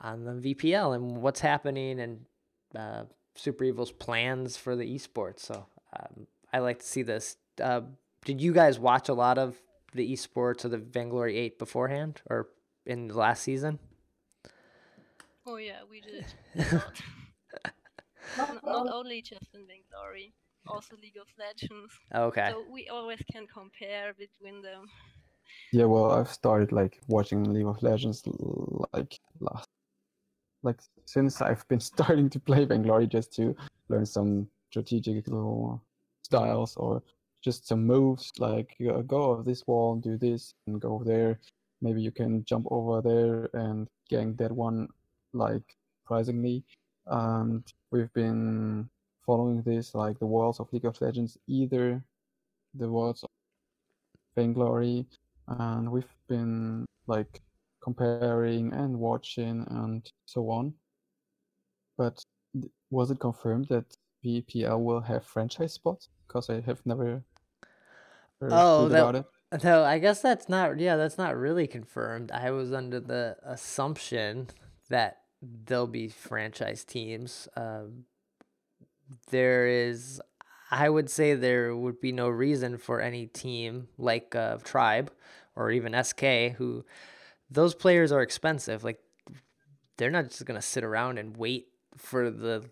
[0.00, 2.20] on the VPL and what's happening and
[2.74, 5.40] uh, Super Evil's plans for the esports.
[5.40, 5.66] So
[5.98, 7.36] um, I like to see this.
[7.62, 7.82] Uh,
[8.24, 9.56] did you guys watch a lot of
[9.94, 12.48] the esports or the Vainglory Eight beforehand or
[12.84, 13.78] in the last season?
[15.46, 16.26] Oh yeah, we did.
[16.56, 17.02] a lot.
[18.38, 20.34] N- Not only just in Vainglory,
[20.66, 21.92] also League of Legends.
[22.14, 22.48] Okay.
[22.50, 24.86] So we always can compare between them.
[25.72, 28.22] Yeah, well, I've started like watching League of Legends
[28.92, 29.68] like last,
[30.62, 33.54] like since I've been starting to play Vainglory just to
[33.88, 35.82] learn some strategical
[36.22, 37.02] styles or
[37.42, 41.38] just some moves like go over this wall and do this and go there.
[41.80, 44.88] Maybe you can jump over there and gank that one
[45.32, 46.64] like surprisingly.
[47.06, 48.88] And we've been
[49.24, 52.02] following this like the worlds of League of Legends, either
[52.74, 53.30] the worlds of
[54.34, 55.06] Vainglory
[55.48, 57.40] and we've been like
[57.86, 60.74] comparing and watching and so on.
[61.96, 62.20] But
[62.90, 66.08] was it confirmed that VPL will have franchise spots?
[66.26, 67.22] Because I have never
[68.40, 69.26] heard Oh, that- about it.
[69.62, 70.80] No, I guess that's not.
[70.80, 72.32] Yeah, that's not really confirmed.
[72.32, 74.48] I was under the assumption
[74.88, 77.46] that there'll be franchise teams.
[77.56, 78.06] Um,
[79.30, 80.20] there is,
[80.72, 85.12] I would say, there would be no reason for any team like uh, Tribe
[85.54, 86.84] or even SK, who
[87.50, 88.84] those players are expensive.
[88.84, 89.00] Like,
[89.96, 92.68] they're not just gonna sit around and wait for the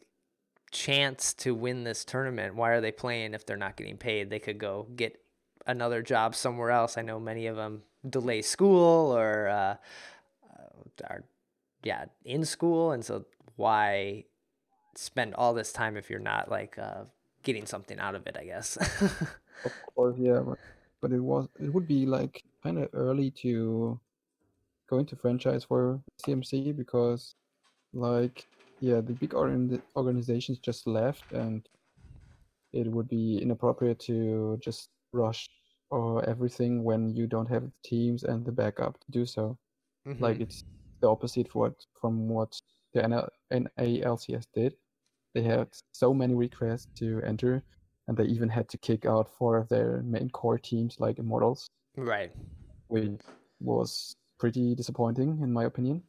[0.70, 2.54] chance to win this tournament.
[2.54, 4.30] Why are they playing if they're not getting paid?
[4.30, 5.20] They could go get
[5.66, 6.98] another job somewhere else.
[6.98, 9.76] I know many of them delay school or uh,
[10.50, 11.24] uh, are
[11.82, 13.24] yeah in school, and so
[13.56, 14.24] why
[14.96, 17.04] spend all this time if you're not like uh,
[17.42, 18.78] getting something out of it, I guess.
[19.64, 20.42] Of course, yeah,
[21.00, 23.98] but it was it would be like kind of early to
[24.94, 27.34] go into franchise for SEMC because
[27.92, 28.46] like
[28.80, 31.68] yeah, the big organ- organizations just left and
[32.72, 35.48] it would be inappropriate to just rush
[35.90, 39.56] or everything when you don't have the teams and the backup to do so.
[40.26, 40.42] Like Mhm.
[40.46, 40.58] it's
[41.00, 42.52] the opposite for what from what
[42.92, 44.72] the NL NALCS did.
[45.34, 47.62] They had so many requests to enter,
[48.06, 51.60] and they even had to kick out four of their main core teams, like Immortals,
[51.96, 52.30] right.
[52.88, 53.20] which
[53.60, 53.90] was
[54.44, 56.02] pretty disappointing in my opinion.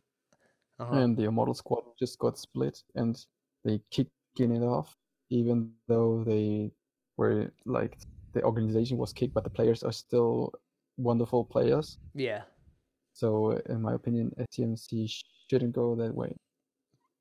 [0.78, 0.94] Uh-huh.
[1.00, 3.16] And the Immortal squad just got split, and
[3.64, 4.98] they kicking it off,
[5.30, 6.74] even though they
[7.16, 7.98] were like
[8.34, 10.52] the organization was kicked, but the players are still
[10.98, 11.98] wonderful players.
[12.14, 12.42] yeah.
[13.14, 15.10] So in my opinion, SEMC
[15.50, 16.36] shouldn't go that way.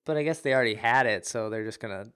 [0.05, 2.07] But I guess they already had it, so they're just gonna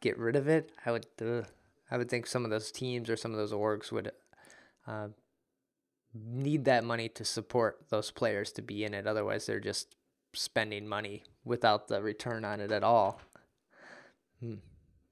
[0.00, 0.70] get rid of it.
[0.86, 1.42] I would, uh,
[1.90, 4.12] I would think some of those teams or some of those orgs would
[4.86, 5.08] uh,
[6.24, 9.06] need that money to support those players to be in it.
[9.06, 9.94] Otherwise, they're just
[10.32, 13.20] spending money without the return on it at all.
[14.40, 14.54] Hmm.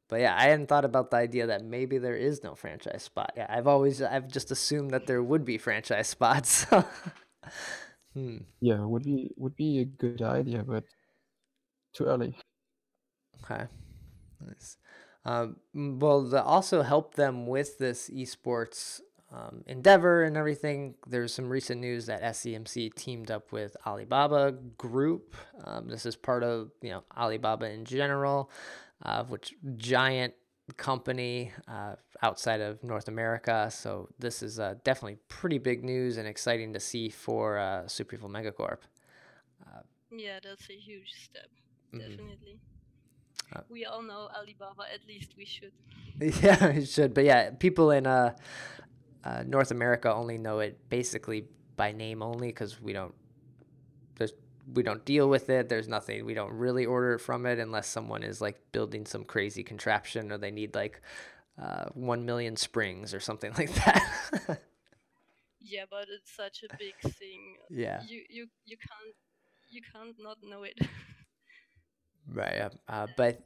[0.08, 3.32] But yeah, I hadn't thought about the idea that maybe there is no franchise spot.
[3.36, 6.64] Yeah, I've always, I've just assumed that there would be franchise spots.
[8.14, 8.38] hmm.
[8.60, 10.84] Yeah, would be would be a good idea, but
[11.94, 12.36] too early.
[13.42, 13.64] Okay.
[14.46, 14.76] Nice.
[15.24, 19.00] Um, well, to also help them with this esports
[19.34, 25.34] um, endeavor and everything, there's some recent news that SEMC teamed up with Alibaba Group.
[25.64, 28.50] Um, this is part of you know Alibaba in general,
[29.02, 30.34] uh, which giant
[30.76, 33.68] company uh, outside of North America.
[33.70, 38.14] So this is uh, definitely pretty big news and exciting to see for uh, Super
[38.16, 38.78] Evil Megacorp.
[40.16, 41.48] Yeah, that's a huge step.
[41.92, 41.98] Mhm.
[41.98, 42.60] Definitely.
[43.54, 45.72] Uh, we all know Alibaba, at least we should.
[46.42, 47.14] Yeah, it should.
[47.14, 48.06] But yeah, people in
[49.24, 53.14] uh, North America only know it basically by name only because we don't
[54.16, 54.32] there's
[54.72, 55.68] we don't deal with it.
[55.68, 59.24] There's nothing we don't really order it from it unless someone is like building some
[59.24, 61.00] crazy contraption or they need like
[61.60, 64.58] uh, one million springs or something like that.
[65.60, 67.56] Yeah, but it's such a big thing.
[67.70, 69.16] yeah, You you you can't
[69.68, 70.78] you can't not know it.
[72.32, 72.60] right.
[72.60, 73.40] Uh, uh, but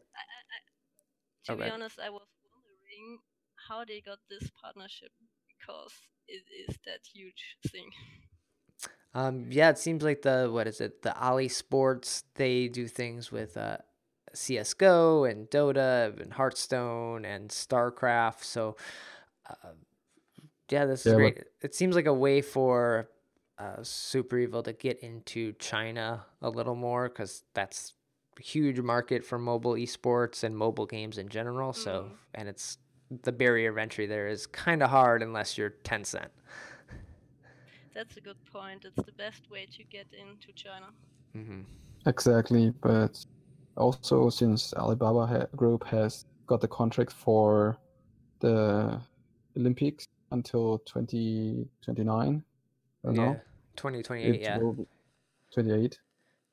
[1.46, 3.18] to be honest, I was wondering
[3.68, 5.12] how they got this partnership
[5.68, 5.92] because
[6.26, 7.90] it is that huge thing.
[9.14, 11.02] Um, yeah, it seems like the what is it?
[11.02, 13.78] The Ali Sports they do things with uh,
[14.34, 18.44] CS:GO and Dota and Hearthstone and StarCraft.
[18.44, 18.76] So,
[19.48, 19.70] uh,
[20.70, 21.44] yeah, this is Yeah, but- great.
[21.62, 23.08] It seems like a way for
[23.58, 27.94] uh, Super Evil to get into China a little more because that's
[28.38, 31.72] a huge market for mobile esports and mobile games in general.
[31.72, 32.16] So, Mhm.
[32.34, 32.78] and it's
[33.22, 36.28] the barrier of entry there is kind of hard unless you're Tencent.
[37.94, 38.84] That's a good point.
[38.84, 40.86] It's the best way to get into China.
[41.36, 41.62] Mm-hmm.
[42.06, 43.24] Exactly, but
[43.76, 47.76] also since Alibaba ha Group has got the contract for
[48.40, 49.00] the
[49.56, 52.44] Olympics until 2029,
[53.04, 53.40] I don't Yeah, know,
[53.76, 54.58] 2028, it yeah.
[54.58, 54.86] will be
[55.52, 55.98] 28.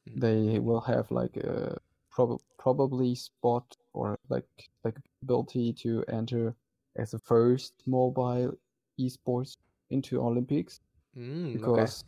[0.09, 0.19] Mhm.
[0.21, 1.77] They will have like a
[2.15, 4.47] prob probably spot or like
[4.86, 6.56] like ability to enter
[6.97, 8.54] as the first mobile
[8.99, 9.54] esports
[9.91, 10.80] into Olympics
[11.17, 11.82] Mm, okay.
[11.82, 12.04] because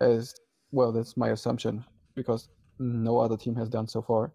[0.00, 0.34] as
[0.70, 4.32] well that's my assumption because no other team has done so far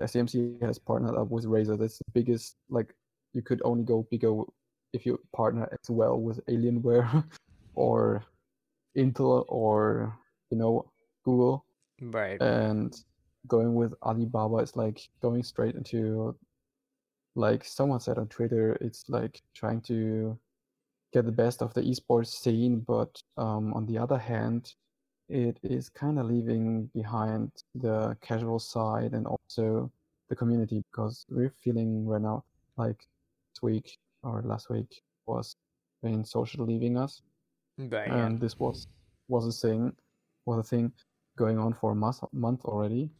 [0.00, 2.94] SEMC has partnered up with Razer that's the biggest like
[3.34, 4.32] you could only go bigger
[4.92, 7.24] if you partner as well with Alienware
[7.74, 8.22] or
[8.96, 10.12] Intel or
[10.50, 10.90] you know
[11.24, 11.64] Google
[12.02, 12.40] Right.
[12.40, 12.92] and
[13.46, 16.36] going with Alibaba is like going straight into
[17.34, 20.38] like someone said on Twitter, it's like trying to
[21.12, 24.74] get the best of the esports scene, but um, on the other hand,
[25.28, 29.90] it is kind of leaving behind the casual side and also
[30.28, 32.44] the community because we're feeling right now
[32.76, 35.56] like this week or last week was
[36.00, 37.22] when social leaving us.
[38.10, 38.88] And this was
[39.28, 39.92] was a thing
[40.46, 40.92] was a thing
[41.36, 43.10] going on for a month, month already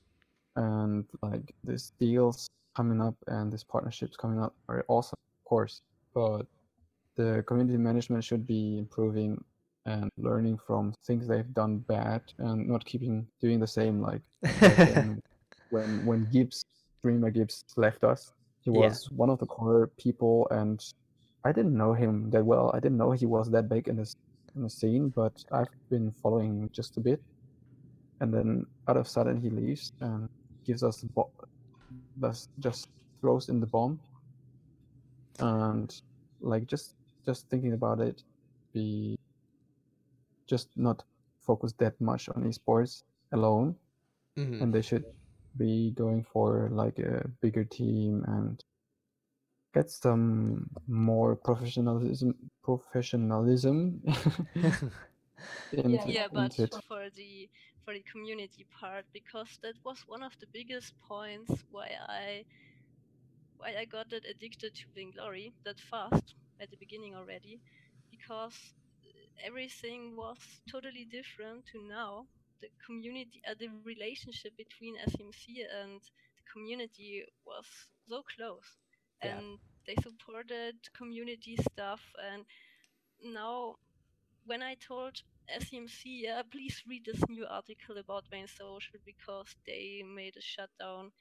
[0.57, 5.83] and like these deals coming up and these partnerships coming up are awesome of course
[6.15, 6.43] but
[7.17, 9.43] the community management should be improving
[9.87, 15.19] and learning from things they've done bad and not keeping doing the same like when
[16.05, 16.65] when gibbs
[17.03, 18.33] Dreamer gibbs left us.
[18.61, 18.89] He Yeah.
[18.89, 20.79] was one of the core people and
[21.45, 22.71] i didn't know him that well.
[22.75, 24.15] I didn't know he was that big in this
[24.55, 27.21] in the scene but i've been following just a bit.
[28.21, 30.29] And then out of sudden he leaves and
[30.71, 31.51] gives us the bo-
[32.17, 32.89] thus just
[33.21, 34.01] throws in the bomb.
[35.41, 35.91] And
[36.41, 36.97] like just
[37.27, 38.23] just thinking about it,
[38.75, 39.17] be
[40.49, 41.05] just not
[41.41, 43.03] focus that much on esports
[43.33, 43.77] alone,
[44.37, 45.05] hmm and they should
[45.57, 48.65] be going for like a bigger team and
[49.75, 54.03] get some more professionalism professionalism
[55.73, 56.77] into, Yeah, but into it.
[56.87, 57.49] for the
[57.91, 62.45] for the community part, because that was one of the biggest points why I
[63.57, 67.61] why I got that addicted to Vainglory that fast at the beginning already,
[68.11, 68.75] because
[69.45, 70.39] everything was
[70.71, 72.27] totally different to now.
[72.63, 77.67] The community, uh, the relationship between SMC and the community was
[78.09, 78.79] so close,
[79.23, 79.41] Yeah.
[79.41, 82.13] and they supported community stuff.
[82.33, 82.45] And
[83.25, 83.77] now,
[84.47, 85.23] when I told
[85.55, 91.13] SMC, yeah, please read this new article about VainSocial because they made a shutdown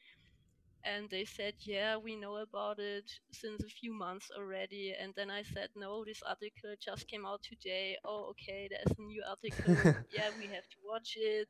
[0.83, 4.93] and they said, Yeah, we know about it since a few months already.
[4.99, 7.97] And then I said, No, this article just came out today.
[8.05, 9.75] Oh, okay, there's a new article.
[10.11, 11.47] yeah, we have to watch it.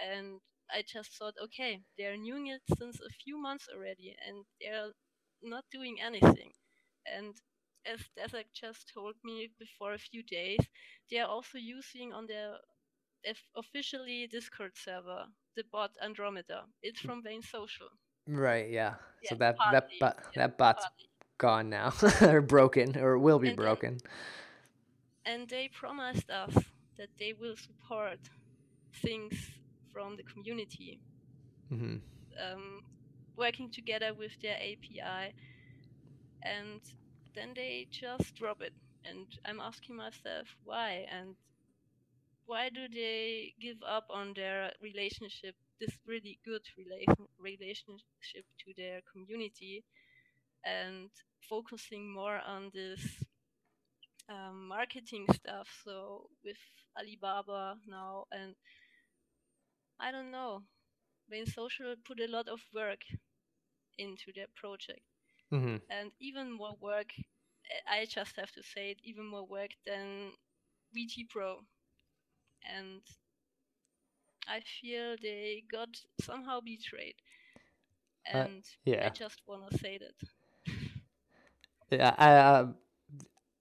[0.00, 0.40] And
[0.72, 4.92] I just thought, okay, they're doing it since a few months already, and they're
[5.42, 6.52] not doing anything.
[7.06, 7.34] And
[7.86, 10.60] as Desek just told me before a few days,
[11.10, 12.54] they are also using on their
[13.26, 15.26] of- officially Discord server
[15.56, 16.66] the bot Andromeda.
[16.82, 17.90] It's from VainSocial.
[18.26, 18.70] Right.
[18.70, 18.94] Yeah.
[19.22, 20.86] So Yeah, that that partly, bot yeah, that bot's
[21.38, 24.00] gone now or broken or will be And broken.
[25.24, 26.54] and they promised us
[26.96, 28.18] that they will support
[29.02, 29.34] things
[29.92, 31.00] from the community,
[31.70, 31.96] hmm
[32.40, 32.82] um,
[33.36, 35.34] working together with their API,
[36.42, 36.80] and
[37.34, 38.72] then they just drop it.
[39.04, 41.36] And I'm asking myself why, and
[42.46, 49.00] why do they give up on their relationship, this really good relation relationship to their
[49.10, 49.84] community,
[50.64, 51.10] and
[51.48, 53.00] focusing more on this
[54.28, 55.68] um, marketing stuff.
[55.84, 56.58] So with
[56.98, 58.54] Alibaba now, and
[60.00, 60.62] I don't know,
[61.32, 63.02] VainSocial put a lot of work
[63.98, 65.02] into their project,
[65.50, 67.12] hmm and even more work.
[67.88, 70.32] I just have to say it, even more work than
[70.92, 71.60] VG Pro,
[72.68, 73.02] and
[74.48, 77.16] I feel they got somehow betrayed.
[78.32, 79.10] Uh, And yeah.
[79.10, 80.28] I just want to say that.
[81.90, 82.66] Yeah, I, uh,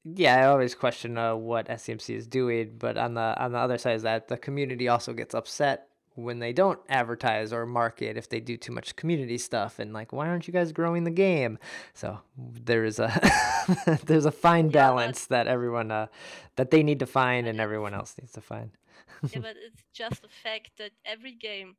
[0.03, 3.77] yeah, I always question uh, what SEMC is doing, but on the on the other
[3.77, 5.88] side is that the community also gets upset
[6.19, 10.13] when they don't advertise or market if they do too much community stuff and like
[10.13, 11.59] why aren't you guys growing the game?
[11.93, 13.11] So there is a
[14.05, 16.07] there's a fine Yeah, balance that everyone uh,
[16.55, 18.71] that they need to find and everyone else needs to find.
[19.31, 21.77] yeah, but it's just a fact that every game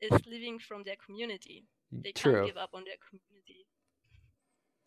[0.00, 1.64] is living from their community.
[2.02, 3.66] They True, can't give up on their community.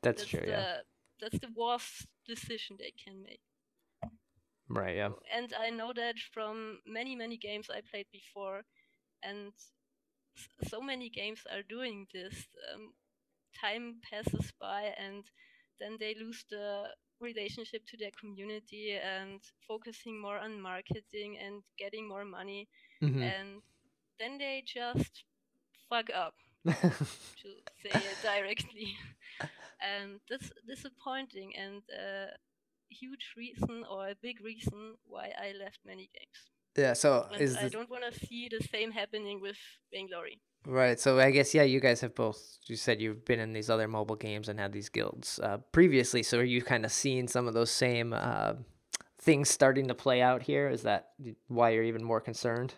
[0.01, 0.41] that's true.
[0.45, 0.81] the Yeah,
[1.19, 3.41] that's the worst decision they can make.
[4.69, 4.95] right.
[4.95, 5.09] Yeah.
[5.33, 8.63] And I know that from many many games I played before,
[9.23, 9.53] and
[10.69, 12.47] so many games are doing this.
[12.73, 12.93] Um,
[13.59, 15.23] time passes by, and
[15.79, 16.85] then they lose the
[17.21, 22.67] relationship to their community and focusing more on marketing and getting more money,
[23.01, 23.61] hmm and
[24.19, 25.23] then they just
[25.89, 26.35] fuck up
[27.41, 27.47] to
[27.81, 28.95] say it directly.
[29.81, 32.27] and that's disappointing and a
[32.89, 36.39] huge reason or a big reason why I left many games.
[36.77, 36.93] Yeah.
[36.93, 39.57] So And is I the, don't want to see the same happening with
[39.91, 40.39] Vainglory.
[40.65, 40.99] Right.
[40.99, 42.57] So I guess yeah, you guys have both.
[42.67, 46.21] You said you've been in these other mobile games and had these guilds uh, previously.
[46.23, 48.53] So are you kind of seeing some of those same uh,
[49.19, 50.69] things starting to play out here?
[50.69, 51.09] Is that
[51.47, 52.75] why you're even more concerned?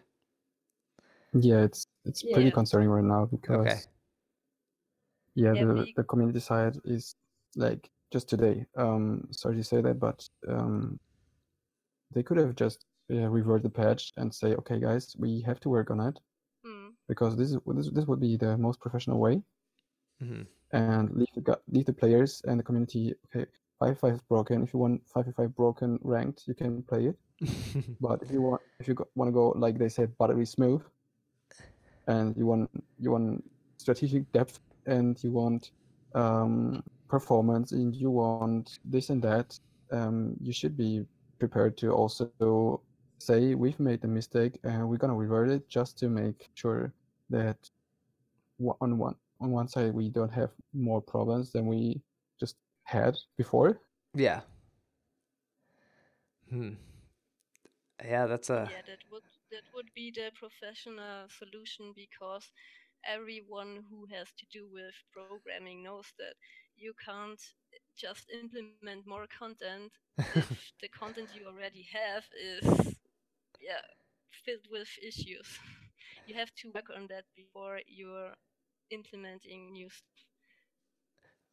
[1.33, 3.87] Yeah, it's it's pretty concerning right now because
[5.35, 7.15] yeah, Yeah, the we- the community side is
[7.55, 8.65] like just today.
[8.77, 10.99] Um, sorry to say that, but um,
[12.13, 15.69] they could have just uh, revert the patch and say, okay, guys, we have to
[15.69, 16.19] work on it
[16.63, 16.95] Hmm.
[17.07, 19.41] because this is this this would be the most professional way,
[20.19, 23.13] hmm and leave the leave the players and the community.
[23.25, 23.45] Okay,
[23.79, 24.63] five five is broken.
[24.63, 27.17] If you want five five broken ranked, you can play it.
[27.99, 30.81] But if you want, if you want to go like they said, buttery smooth,
[32.07, 33.43] and you want you want
[33.77, 35.71] strategic depth, and you want
[36.15, 39.57] um, performance, and you want this and that,
[39.91, 41.05] um, you should be
[41.39, 42.67] prepared to also
[43.25, 46.93] say we've made a mistake and we're gonna revert it just to make sure
[47.29, 47.57] that
[48.81, 52.01] on one on one side we don't have more problems than we
[52.39, 53.79] just had before.
[54.15, 54.41] yeah.
[56.49, 56.73] Hmm.
[58.03, 62.51] Yeah, that's a yeah, that would that would be the professional solution because
[63.07, 66.35] everyone who has to do with programming knows that
[66.77, 67.41] you can't
[67.97, 69.91] just implement more content
[70.35, 70.47] if
[70.81, 72.95] the content you already have is
[73.63, 73.81] yeah
[74.45, 75.47] filled with issues.
[76.25, 78.31] You have to work on that before you're
[78.91, 80.23] implementing new stuff.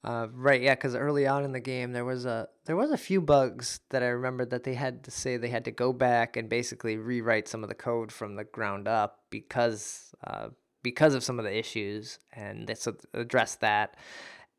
[0.05, 2.97] Uh, right, yeah, because early on in the game there was a there was a
[2.97, 6.37] few bugs that I remember that they had to say they had to go back
[6.37, 10.51] and basically rewrite some of the code from the ground up because uh,
[10.83, 12.77] because of some of the issues, and they
[13.13, 13.97] address that.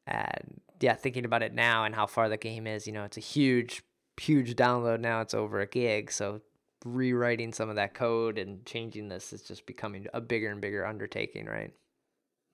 [0.06, 3.18] And yeah, thinking about it now and how far the game is, you know, it's
[3.18, 3.82] a huge
[4.20, 5.22] huge download now.
[5.22, 6.42] It's over a gig, so
[6.86, 10.86] rewriting some of that code and changing this is just becoming a bigger and bigger
[10.86, 11.74] undertaking, right?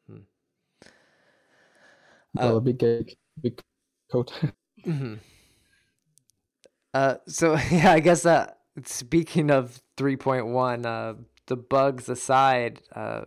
[0.10, 0.20] Hmm.
[2.34, 3.62] Well, Uh, a big cake, big
[4.12, 4.32] coat.
[4.86, 5.20] hmm
[6.94, 8.52] Uh, so yeah, I guess uh,
[8.84, 11.16] speaking of 3.1, uh,
[11.48, 13.22] the bugs aside, uh,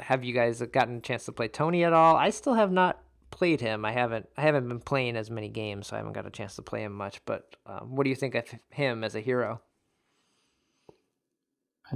[0.00, 2.16] have you guys gotten a chance to play Tony at all?
[2.16, 3.84] I still have not played him.
[3.84, 4.28] I haven't.
[4.36, 6.82] I haven't been playing as many games, so I haven't got a chance to play
[6.82, 7.24] him much.
[7.26, 9.60] But um, what do you think of him as a hero?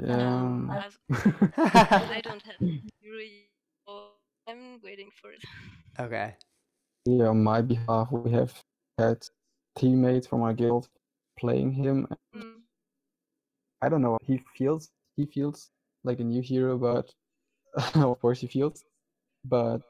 [0.09, 0.99] Um, as-
[1.59, 3.45] I don't have really.
[4.47, 5.43] I'm waiting for it.
[5.99, 6.35] okay.
[7.07, 8.53] yeah, on my behalf, we have
[8.99, 9.23] had
[9.79, 10.87] teammates from our guild
[11.39, 12.07] playing him.
[12.37, 12.61] Mm.
[13.83, 14.19] I don't know.
[14.23, 15.71] He feels he feels
[16.05, 17.11] like a new hero, but
[17.95, 18.85] of course he feels.
[19.45, 19.81] But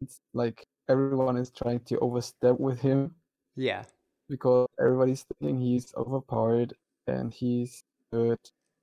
[0.00, 3.14] it's like everyone is trying to overstep with him
[3.56, 3.84] Yeah.
[4.28, 6.72] because everybody's thinking he's overpowered
[7.06, 8.38] and he's good.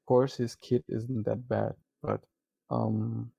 [0.05, 2.21] Course, his kit isn't that bad, but
[2.69, 3.31] um,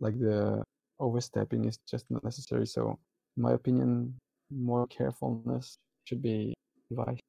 [0.00, 0.62] like the
[0.98, 2.66] overstepping is just not necessary.
[2.66, 2.98] So,
[3.36, 4.14] in my opinion,
[4.50, 6.54] more carefulness should be
[6.90, 7.20] advised.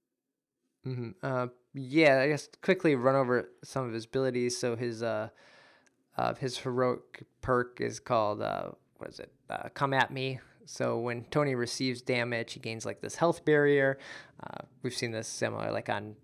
[0.83, 4.57] hmm Uh, yeah, I guess quickly run over some of his abilities.
[4.57, 5.29] So his uh,
[6.17, 9.31] uh, his heroic perk is called uh, what is it?
[9.49, 10.39] Uh, Come at me.
[10.65, 13.97] So when Tony receives damage, he gains like this health barrier.
[14.41, 16.15] Uh, we've seen this similar, like on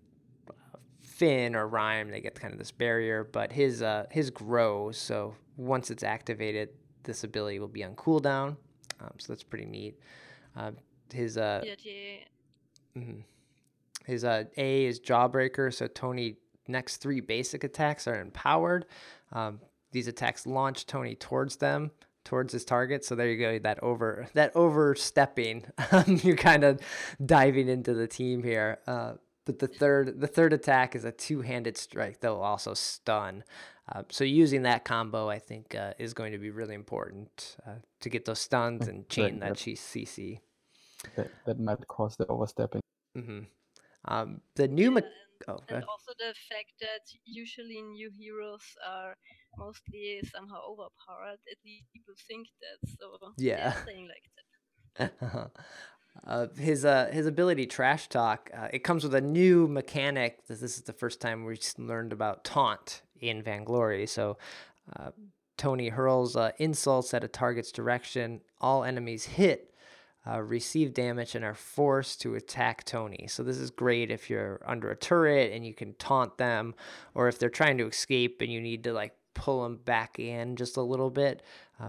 [1.18, 4.96] Phinn or Reim, they get kind of this barrier, but his uh, his grows.
[4.96, 6.68] So once it's activated,
[7.02, 8.56] this ability will be on cooldown.
[9.00, 9.98] Um, so that's pretty neat.
[10.56, 10.70] Uh,
[11.12, 11.62] his uh,
[12.96, 13.22] Mhm.
[14.06, 16.36] His uh, A is Jawbreaker, so Tony
[16.68, 18.86] next three basic attacks are empowered.
[19.32, 19.60] Um,
[19.90, 21.90] these attacks launch Tony towards them,
[22.24, 23.04] towards his target.
[23.04, 23.58] So there you go.
[23.58, 26.80] That over that overstepping, um, you're kind of
[27.24, 28.78] diving into the team here.
[28.86, 29.14] Uh,
[29.48, 33.44] but the third the third attack is a two handed strike that will also stun.
[33.90, 37.76] Uh, so using that combo, I think, uh, is going to be really important uh,
[38.00, 39.74] to get those stuns and chain that Exactly.
[39.76, 40.40] CC.
[41.16, 42.82] That, that might cause the overstepping.
[43.16, 43.44] hmm
[44.04, 48.10] Um, the new me- yeah, oh, and, go and also the fact that usually new
[48.10, 49.14] heroes are
[49.56, 51.40] mostly somehow overpowered.
[51.50, 52.78] At least people think that.
[53.00, 53.72] So Yeah.
[53.72, 54.44] they're playing like that.
[56.26, 58.50] uh, his uh, his ability trash talk.
[58.56, 60.46] Uh, it comes with a new mechanic.
[60.46, 64.06] This, is the first time we learned about taunt in Vainglory.
[64.06, 64.38] So.
[64.98, 65.10] Uh,
[65.58, 68.42] Tony hurls uh, insults at a target's direction.
[68.60, 69.74] All enemies hit
[70.24, 73.26] uh, receive damage and are forced to attack Tony.
[73.28, 76.76] So this is great if you're under a turret and you can taunt them,
[77.12, 80.54] or if they're trying to escape and you need to like pull them back in
[80.54, 81.42] just a little bit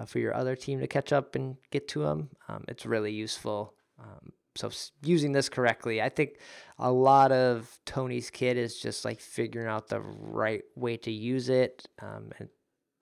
[0.07, 2.30] for your other team to catch up and get to them.
[2.47, 3.75] Um, it's really useful.
[4.00, 4.70] Um, so
[5.04, 6.39] using this correctly, I think
[6.78, 11.50] a lot of Tony's kit is just like figuring out the right way to use
[11.50, 12.50] it, um, and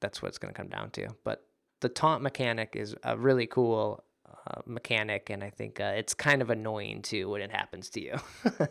[0.02, 1.08] that's what it's going to come down to.
[1.24, 1.44] But
[1.82, 6.42] the taunt mechanic is a really cool uh, mechanic, and I think uh, it's kind
[6.42, 8.18] of annoying too when it happens to you.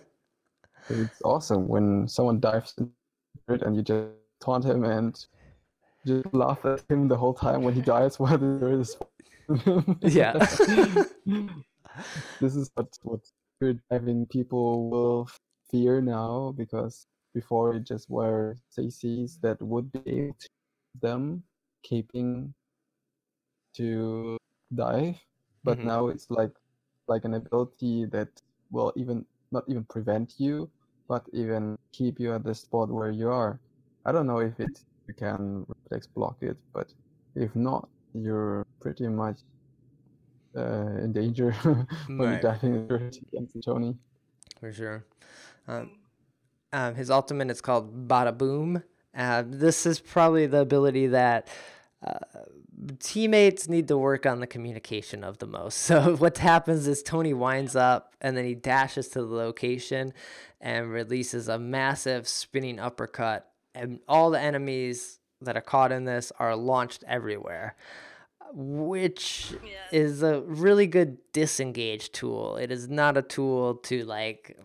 [0.89, 2.93] It's awesome when someone dives into
[3.49, 4.09] it and you just
[4.41, 5.27] taunt him and
[6.07, 8.97] just laugh at him the whole time when he dies while the is.
[10.03, 10.45] Yeah.
[12.41, 13.21] This is what what
[13.61, 15.29] good having people will
[15.71, 20.49] fear now because before it just were CCs that would be able to
[21.01, 21.43] them
[21.83, 22.55] keeping
[23.75, 24.37] to
[24.75, 25.17] dive,
[25.65, 25.85] but Mhm.
[25.85, 26.53] now it's like
[27.09, 28.29] like an ability that
[28.71, 30.71] will even not even prevent you,
[31.09, 33.61] but even keep you at the spot where you are.
[34.05, 36.93] I don't know if it you can reflex block it, but
[37.37, 39.41] if not, you're pretty much
[40.57, 41.87] uh, in danger when
[42.19, 42.43] Right.
[42.43, 42.77] you're diving
[43.33, 43.97] against Tony.
[44.61, 45.05] For sure.
[45.69, 45.91] Um,
[46.73, 48.83] um, his ultimate is called Bada Boom.
[49.17, 51.49] Uh, this is probably the ability that
[52.07, 52.19] uh,
[52.99, 55.79] teammates need to work on the communication of the most.
[55.87, 60.13] So what happens is Tony winds up and then he dashes to the location
[60.61, 66.33] and releases a massive spinning uppercut, and all the enemies that are caught in this
[66.39, 67.77] are launched everywhere.
[68.59, 69.53] Which
[69.93, 72.57] is a really good disengage tool.
[72.57, 74.59] It is not a tool to like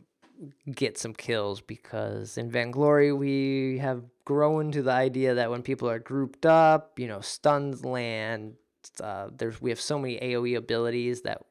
[0.74, 5.90] get some kills because in Vainglory we have grown to the idea that when people
[5.90, 8.54] are grouped up, you know, stuns land.
[9.04, 11.42] Uh, there's we have so many AOE abilities that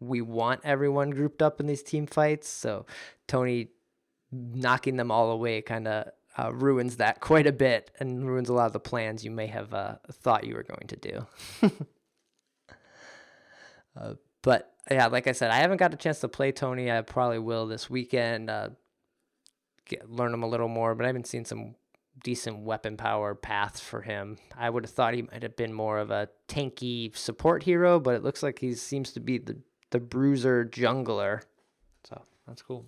[0.00, 2.48] we want everyone grouped up in these team fights.
[2.48, 2.86] So
[3.26, 3.68] Tony
[4.30, 6.08] knocking them all away kind of
[6.38, 9.46] uh, ruins that quite a bit and ruins a lot of the plans you may
[9.46, 11.26] have uh, thought you were going to do.
[13.96, 16.90] uh, but yeah, like I said, I haven't got a chance to play Tony.
[16.90, 18.50] I probably will this weekend.
[18.50, 18.70] Uh,
[19.86, 21.76] get, learn him a little more, but I haven't seen some
[22.22, 24.38] decent weapon power paths for him.
[24.56, 28.14] I would have thought he might have been more of a tanky support hero, but
[28.14, 29.56] it looks like he seems to be the
[29.90, 31.42] the bruiser jungler.
[32.04, 32.86] So that's cool.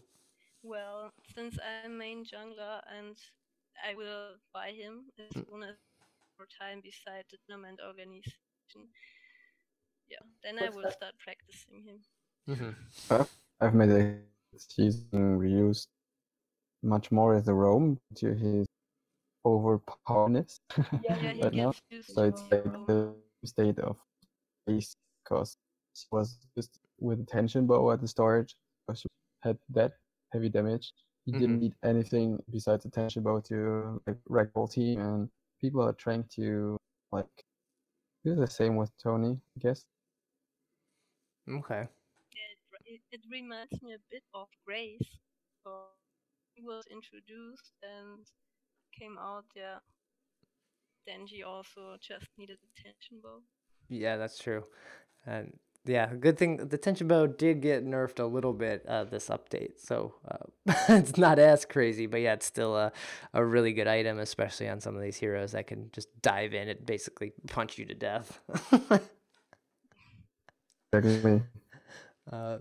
[0.63, 3.16] Well, since I'm main jungler and
[3.87, 5.47] I will buy him as Mm.
[5.49, 5.76] soon as
[6.39, 8.89] more time beside the tournament organization.
[10.09, 12.01] Yeah, then I will start practicing him.
[12.49, 13.22] Mm-hmm.
[13.61, 14.18] I've made a
[14.59, 15.89] season reused
[16.82, 18.66] much more as a roam to his
[19.47, 20.61] overpowerness
[21.01, 21.74] Yeah, he right now.
[21.74, 22.87] gets used So it's like roam.
[22.87, 23.14] the
[23.45, 23.97] state of
[24.66, 25.57] base because
[25.95, 28.55] she was just with a tension bow at the start
[28.87, 29.09] because she
[29.43, 29.93] had that
[30.32, 30.93] heavy damage.
[31.27, 31.61] He didn't Mhm.
[31.61, 36.24] need anything besides a tension bow to like wreck whole team and people are trying
[36.37, 36.79] to
[37.12, 37.45] like
[38.24, 39.87] do the same with Tony, I guess.
[41.49, 41.89] Okay.
[42.35, 45.18] It, it, it reminds me a bit of Grace.
[45.64, 45.89] So
[46.55, 48.27] he was introduced and
[48.99, 49.79] came out, yeah.
[51.09, 53.43] Denji also just needed attention, tension bow.
[53.89, 54.64] Yeah, that's true.
[55.27, 59.28] And yeah, good thing the tension bow did get nerfed a little bit uh, this
[59.28, 60.47] update, so uh,
[60.89, 62.07] it's not as crazy.
[62.07, 62.93] But yeah, it's still a,
[63.32, 66.68] a really good item, especially on some of these heroes that can just dive in
[66.68, 68.41] and basically punch you to death.
[72.30, 72.59] Uh,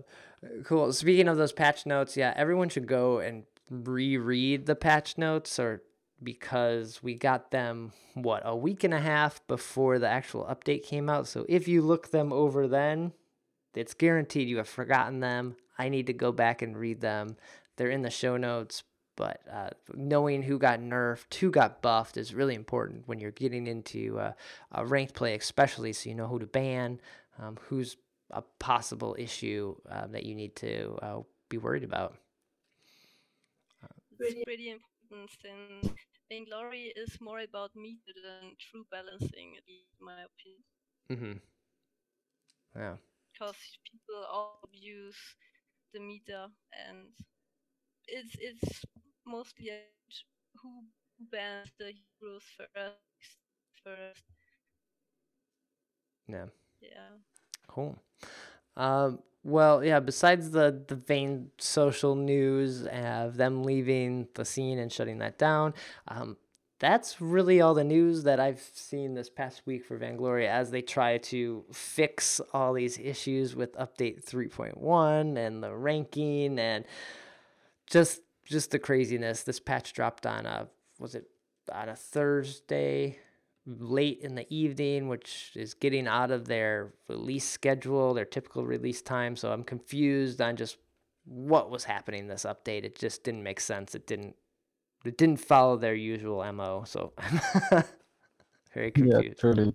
[0.64, 0.92] cool.
[0.92, 5.82] Speaking of those patch notes, yeah, everyone should go and reread the patch notes, or
[6.22, 11.10] because we got them what a week and a half before the actual update came
[11.10, 11.28] out.
[11.28, 13.12] So if you look them over then,
[13.74, 15.56] it's guaranteed you have forgotten them.
[15.78, 17.36] I need to go back and read them.
[17.76, 18.82] They're in the show notes.
[19.16, 23.66] But uh, knowing who got nerfed, who got buffed is really important when you're getting
[23.66, 24.32] into uh,
[24.72, 27.00] a ranked play, especially so you know who to ban,
[27.38, 27.96] um, who's
[28.30, 32.14] a possible issue uh, that you need to uh, be worried about.
[34.20, 34.74] It's pretty
[35.06, 40.64] important since Vainglory is more about meta than true balancing, at least in my opinion.
[41.10, 41.38] Mm-hmm.
[42.76, 42.96] Yeah.
[43.32, 45.36] Because people all abuse
[45.92, 47.12] the meta and
[48.08, 48.84] it's it's
[49.26, 49.70] mostly
[50.62, 50.82] who
[51.18, 53.38] who bans the heroes first
[53.84, 54.24] first.
[56.28, 56.46] Yeah.
[56.80, 57.18] Yeah.
[57.68, 57.96] Cool.
[58.76, 60.00] Um, well, yeah.
[60.00, 65.72] Besides the the vain social news of them leaving the scene and shutting that down,
[66.08, 66.36] um,
[66.80, 70.82] that's really all the news that I've seen this past week for Vainglory as they
[70.82, 76.84] try to fix all these issues with update 3.1 and the ranking and
[77.86, 79.44] just just the craziness.
[79.44, 80.66] This patch dropped on a
[80.98, 81.30] was it
[81.72, 83.20] on a Thursday
[83.66, 89.02] late in the evening, which is getting out of their release schedule, their typical release
[89.02, 89.36] time.
[89.36, 90.78] So I'm confused on just
[91.24, 92.84] what was happening this update.
[92.84, 93.94] It just didn't make sense.
[93.94, 94.36] It didn't
[95.04, 96.84] it didn't follow their usual MO.
[96.86, 97.40] So I'm
[98.74, 99.38] very Yeah, confused.
[99.38, 99.74] truly.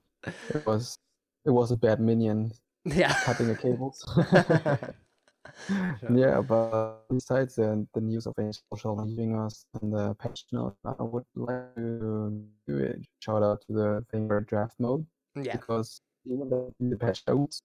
[0.49, 0.97] It was
[1.45, 2.51] it was a bad minion
[2.85, 3.15] Yeah.
[3.21, 4.05] cutting the cables.
[6.13, 8.35] yeah, but besides the, the news of
[8.73, 13.61] social leaving us and the patch note, I would like to do a shout out
[13.67, 15.55] to the favorite draft mode yeah.
[15.55, 17.61] because even though the patch notes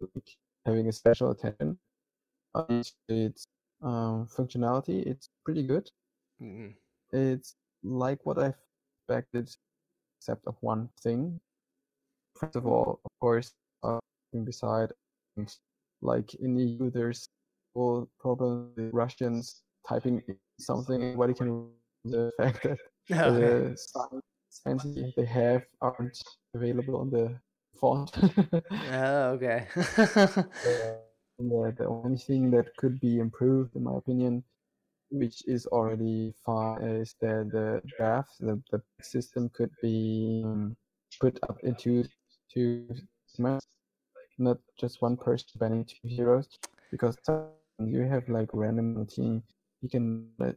[0.00, 1.78] like, having a special attention
[2.54, 3.46] on its
[3.82, 5.90] um, functionality, it's pretty good.
[6.40, 6.74] Mhm.
[7.12, 8.54] It's like what I
[9.08, 9.50] expected,
[10.18, 11.40] except of one thing.
[12.36, 13.98] First of all, of course, uh,
[14.44, 14.92] beside
[16.02, 17.28] like in EU, there's
[17.74, 20.22] all problem with Russians typing
[20.58, 21.02] something.
[21.02, 21.70] Everybody can
[22.04, 22.78] the fact that
[23.10, 23.70] Okay.
[23.70, 24.22] the signs
[24.64, 26.18] fancy they have aren't
[26.54, 27.38] available on the
[27.80, 28.10] font.
[28.90, 29.66] Oh, okay.
[29.76, 30.98] Uh,
[31.38, 34.42] the, the only thing that could be improved, in my opinion,
[35.10, 40.76] which is already fine, is that the draft, the, the system could be um,
[41.20, 42.04] put up into
[42.52, 42.88] two
[43.26, 43.66] segments,
[44.38, 46.48] not just one person banning two heroes,
[46.90, 47.16] because
[47.78, 49.42] you have like random team,
[49.80, 50.56] he can like,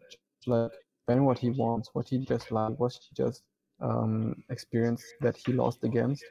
[1.07, 3.43] ban what he wants, what he just like, what he just
[3.82, 6.23] um experience that he lost against,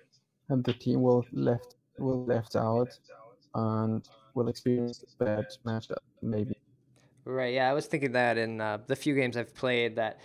[0.48, 2.98] and the team will left will left out
[3.54, 6.56] and will experience bad matchup maybe.
[7.24, 7.54] Right.
[7.54, 10.20] Yeah, I was thinking that in uh, the few games I've played that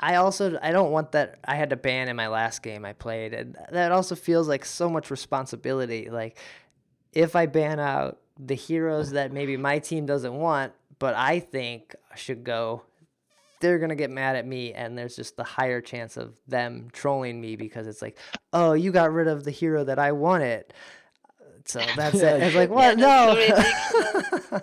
[0.00, 2.92] I also I don't want that I had to ban in my last game I
[2.92, 6.38] played and that also feels like so much responsibility like
[7.12, 11.94] if I ban out the heroes that maybe my team doesn't want but I think
[12.14, 12.82] should go
[13.60, 16.88] they're going to get mad at me and there's just the higher chance of them
[16.92, 18.18] trolling me because it's like
[18.52, 20.72] oh you got rid of the hero that I wanted.
[21.64, 22.42] So that's it.
[22.42, 22.98] It's like what?
[22.98, 23.34] no.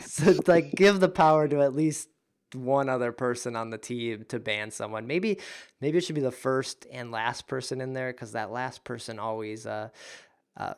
[0.00, 2.08] so like give the power to at least
[2.54, 5.06] one other person on the team to ban someone.
[5.06, 5.38] Maybe
[5.80, 9.18] maybe it should be the first and last person in there because that last person
[9.18, 9.88] always, uh,
[10.56, 10.74] uh,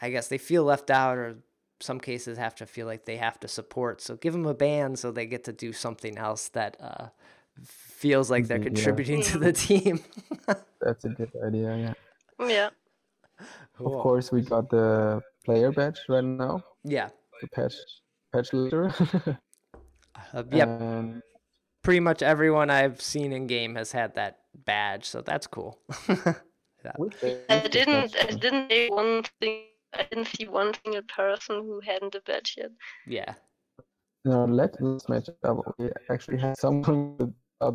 [0.00, 1.36] I guess they feel left out or
[1.80, 4.00] some cases have to feel like they have to support.
[4.00, 7.08] So give them a band so they get to do something else that uh,
[7.64, 8.64] feels like they're Yeah.
[8.64, 10.00] contributing to the team.
[10.80, 11.94] That's a good idea.
[12.38, 12.46] Yeah.
[12.46, 12.68] Yeah.
[13.80, 16.62] Of course, we got the player badge right now.
[16.84, 17.08] Yeah.
[17.42, 17.74] The patch
[18.32, 18.92] patch leader.
[20.32, 20.68] Uh, yep.
[20.80, 21.22] And
[21.82, 25.78] Pretty much everyone I've seen in game has had that badge, so that's cool.
[26.98, 28.12] with the- I didn't.
[28.12, 29.64] patch, I uh, didn't see one thing.
[29.94, 32.72] I didn't see one single person who hadn't a badge yet.
[33.06, 33.34] yeah.
[34.24, 37.72] In our last match, uh, we actually had someone with uh,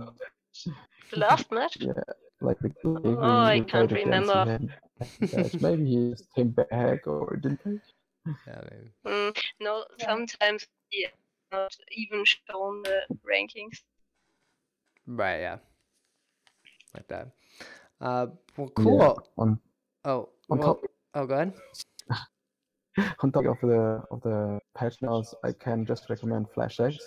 [1.11, 1.77] The last match.
[1.79, 2.03] yeah,
[2.41, 4.45] like the guy we- Oh, I can't played against, he remember.
[4.45, 5.61] had a badge.
[5.61, 7.61] Maybe he just came back or didn't.
[7.65, 7.79] he?
[8.47, 8.89] yeah maybe.
[9.07, 11.09] Mm, no, sometimes yeah,
[11.51, 13.81] not even shown the rankings.
[15.07, 15.57] Right, yeah.
[16.95, 17.27] Like that.
[18.01, 19.23] Uh, well, Yeah, cool.
[19.37, 19.59] on
[20.05, 20.79] Oh, on well, top
[21.15, 21.53] oh, go ahead.
[23.23, 26.97] on top of the of the patch notes, I can just recommend FlashX.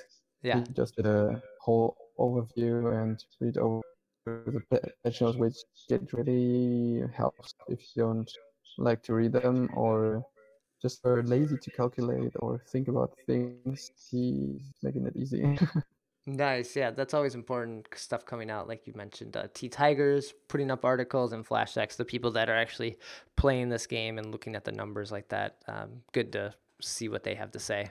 [0.43, 3.83] Yeah, We just did a whole overview and read over
[4.27, 5.57] the pa- patch notes, which
[5.89, 8.31] get really helps if you don't
[8.79, 10.25] like to read them or
[10.81, 13.91] just are lazy to calculate or think about things.
[14.11, 15.59] He's making it easy.
[16.27, 16.77] nice.
[16.77, 19.37] Yeah, that's always important stuff coming out, like you mentioned.
[19.37, 22.97] Uh, T Tigers putting up articles and FlashX, the people that are actually
[23.37, 25.57] playing this game and looking at the numbers like that.
[25.69, 27.89] Um, good to see what they have to say.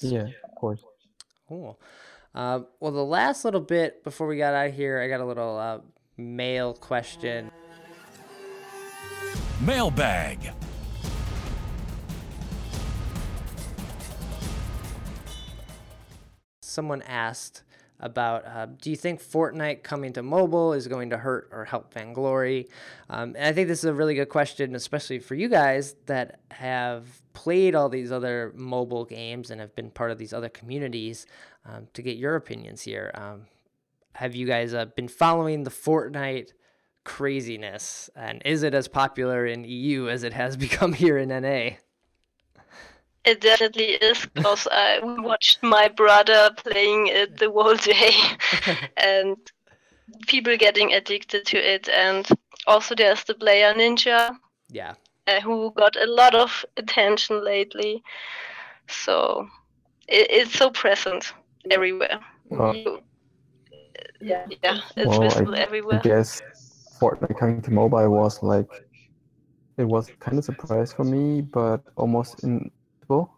[0.00, 0.82] Yeah, of course.
[1.48, 1.80] Cool.
[2.34, 5.24] Uh, well, the last little bit before we got out of here, I got a
[5.24, 5.78] little uh,
[6.16, 7.50] mail question.
[9.64, 10.52] Mailbag.
[16.68, 17.62] Someone asked
[18.00, 21.92] about uh, do you think Fortnite coming to mobile is going to hurt or help
[21.92, 22.68] Vainglory?
[23.08, 26.40] Um, and I think this is a really good question, especially for you guys that
[26.50, 31.26] have played all these other mobile games and have been part of these other communities
[31.64, 33.10] um, to get your opinions here.
[33.14, 33.46] Um,
[34.12, 36.52] have you guys uh, been following the Fortnite
[37.04, 38.10] craziness?
[38.14, 41.76] And is it as popular in EU as it has become here in NA?
[43.24, 48.12] It definitely is because I watched my brother playing it the whole day,
[48.96, 49.36] and
[50.26, 51.88] people getting addicted to it.
[51.88, 52.26] And
[52.66, 54.36] also, there's the player Ninja
[54.70, 54.94] yeah.
[55.26, 58.02] uh, who got a lot of attention lately.
[58.88, 59.46] So
[60.08, 61.34] it, it's so present
[61.70, 62.20] everywhere.
[62.50, 63.02] Well, You-
[64.20, 64.46] Yeah.
[64.64, 66.00] yeah, it's Well, I- visible I everywhere.
[66.02, 66.42] guess
[67.00, 68.70] Fortnite coming to mobile was like
[69.76, 72.42] it was kind of surprise for me, but almost
[73.08, 73.30] inevitable.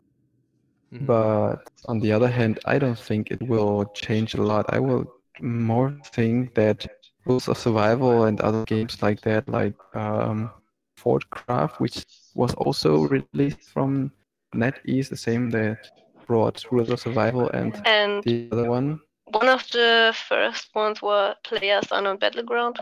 [0.92, 1.06] Mhm.
[1.06, 4.66] But on the other hand, I don't think it will change a lot.
[4.68, 5.04] I will
[5.40, 6.86] more think that
[7.24, 10.50] rules of survival and other games like that, like um,
[10.96, 12.04] Fortcraft, which
[12.34, 14.10] was also released from
[14.54, 15.78] NetEase, the same that
[16.26, 19.00] brought rules of survival, and And the other one,
[19.32, 22.78] one of the first ones were Players Unknown Battleground.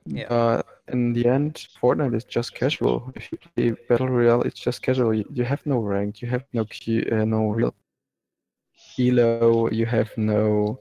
[0.06, 0.62] Yeah.
[0.92, 3.12] In the end, Fortnite is just casual.
[3.16, 5.14] If you play Battle Royale, it's just casual.
[5.14, 7.76] You, you have no rank, you have no Q, uh, no real
[9.00, 10.80] elo, you have no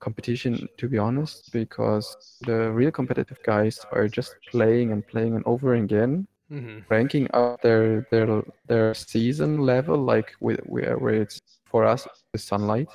[0.00, 5.44] competition, to be honest, because the real competitive guys are just playing and playing and
[5.46, 10.58] over again, hmm ranking up their their their season level, like where
[10.98, 12.88] where it's for us the sunlight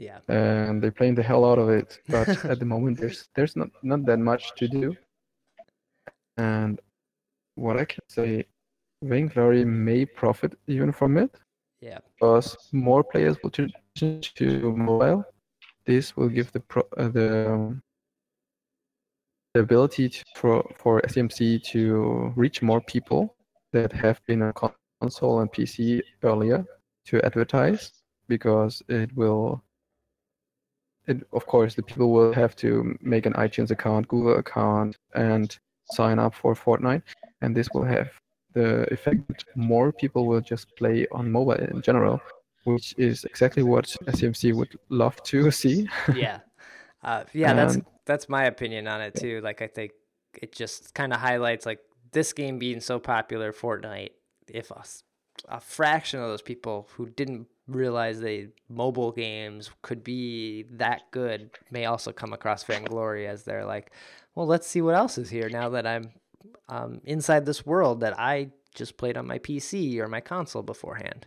[0.00, 0.20] Yeah.
[0.28, 2.00] and they're playing the hell out of it.
[2.08, 4.96] But at the moment, there's there's not not that much to do.
[6.36, 6.80] And
[7.54, 8.46] what I can say,
[9.02, 11.30] Vainglory may profit even from it
[11.80, 11.98] Yeah.
[12.14, 15.24] because more players will transition to mobile.
[15.86, 17.82] This will give the pro, uh, the um,
[19.54, 23.36] the ability to, for for SMC to reach more people
[23.72, 24.52] that have been on
[25.00, 26.64] console and PC earlier
[27.06, 27.92] to advertise
[28.28, 29.62] because it will
[31.10, 35.58] it, of course the people will have to make an iTunes account, Google account and
[35.92, 37.02] sign up for Fortnite
[37.42, 38.10] and this will have
[38.52, 42.20] the effect that more people will just play on mobile in general,
[42.64, 45.88] which is exactly what SEMC would love to see.
[46.14, 46.40] yeah.
[47.02, 49.40] Uh, yeah, that's that's my opinion on it too.
[49.40, 49.92] Like I think
[50.34, 51.78] it just kind of highlights like
[52.12, 54.10] this game being so popular, Fortnite.
[54.48, 54.70] If
[55.48, 61.50] a fraction of those people who didn't realize they mobile games could be that good
[61.70, 63.92] may also come across Vainglory as they're like,
[64.34, 66.10] well, let's see what else is here now that I'm
[66.68, 71.26] um, inside this world that I just played on my PC or my console beforehand.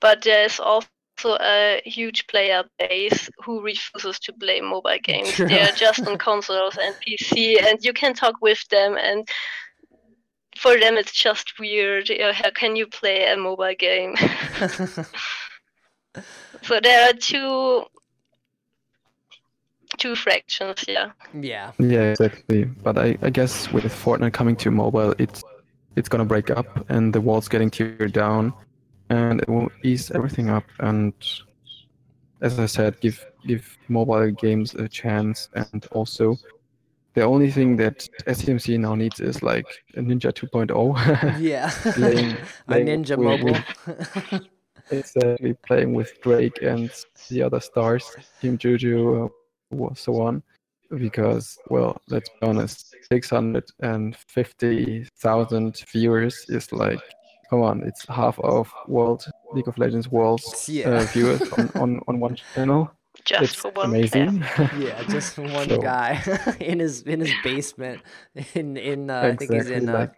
[0.00, 0.88] But there's also
[1.24, 5.32] a huge player base who refuses to play mobile games.
[5.32, 5.48] True.
[5.48, 8.96] They're just on consoles and PC, and you can talk with them.
[8.96, 9.28] And
[10.62, 12.08] for them, it's just weird.
[12.08, 14.14] You know, how can you play a mobile game?
[16.62, 17.84] so there are two
[19.98, 20.84] two fractions.
[20.86, 21.10] Yeah.
[21.34, 21.72] yeah.
[21.78, 22.64] Yeah, exactly.
[22.64, 25.42] But I, I guess with Fortnite coming to mobile, it's
[25.96, 28.54] it's gonna break up and the walls getting teared down,
[29.10, 30.64] and it will ease everything up.
[30.78, 31.12] And
[32.40, 35.48] as I said, give give mobile games a chance.
[35.54, 36.36] And also,
[37.14, 41.40] the only thing that SEMC now needs is like a Ninja 2.0.
[41.40, 41.70] Yeah.
[41.94, 42.36] Playing-
[42.68, 43.58] a ninja with- mobile.
[44.90, 46.90] exactly playing with Drake and
[47.30, 49.28] the other stars, Team Juju, uh,
[49.94, 50.42] so on.
[50.90, 57.00] Because, well, let's be honest, 650,000 viewers is like,
[57.48, 60.90] come on, it's half of World League of Legends World's Yeah.
[60.90, 62.90] uh, viewers on, on, on one channel.
[63.24, 64.00] Just it's for one player.
[64.12, 64.44] amazing.
[64.80, 66.20] yeah, just one So- guy
[66.60, 68.00] in his in his basement
[68.54, 70.08] in in uh, I think he's in uh,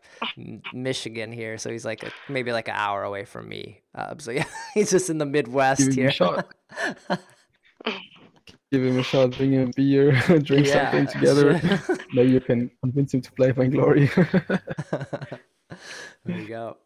[0.73, 3.83] Michigan here, so he's like a, maybe like an hour away from me.
[3.95, 4.45] Uh, so yeah,
[4.75, 6.47] he's just in the Midwest Give him a shot.
[8.73, 11.59] Give him a shot, bring him a beer, drink Yeah, something together.
[11.61, 11.97] sure.
[12.13, 14.07] Maybe you can convince him to play Vainglory.
[16.25, 16.77] there you go.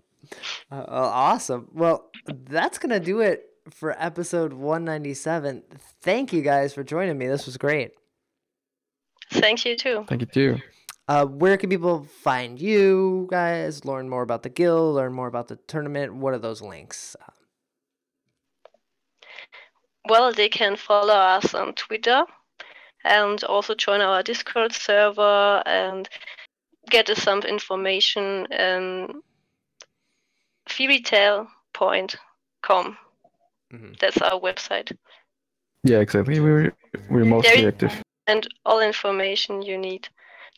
[0.70, 1.68] Uh, awesome.
[1.72, 5.62] Well, that's gonna do it for episode 197.
[6.02, 7.26] Thank you guys for joining me.
[7.26, 7.92] This was great.
[9.32, 10.04] Thank you too.
[10.08, 10.58] Thank you too.
[11.06, 13.84] Uh, where can people find you guys?
[13.84, 14.96] Learn more about the guild.
[14.96, 16.14] Learn more about the tournament.
[16.14, 17.16] What are those links?
[20.08, 22.24] Well, they can follow us on Twitter
[23.04, 26.08] and also join our Discord server and
[26.90, 29.22] get us some information um
[30.68, 32.98] fairytail.com.
[33.72, 33.98] Mhm.
[33.98, 34.96] That's our website.
[35.84, 36.40] Yeah, exactly.
[36.40, 36.72] We're
[37.10, 38.02] we're mostly Very- active.
[38.26, 40.08] And all information you need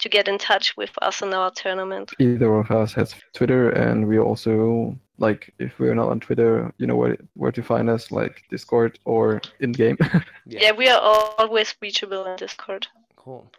[0.00, 2.10] to get in touch with us in our tournament.
[2.18, 6.86] Either of us has Twitter, and we also like if we're not on Twitter, you
[6.86, 9.98] know where where to find us, like Discord or in game.
[10.46, 12.88] Yeah, we are always reachable in Discord.
[13.16, 13.52] Cool.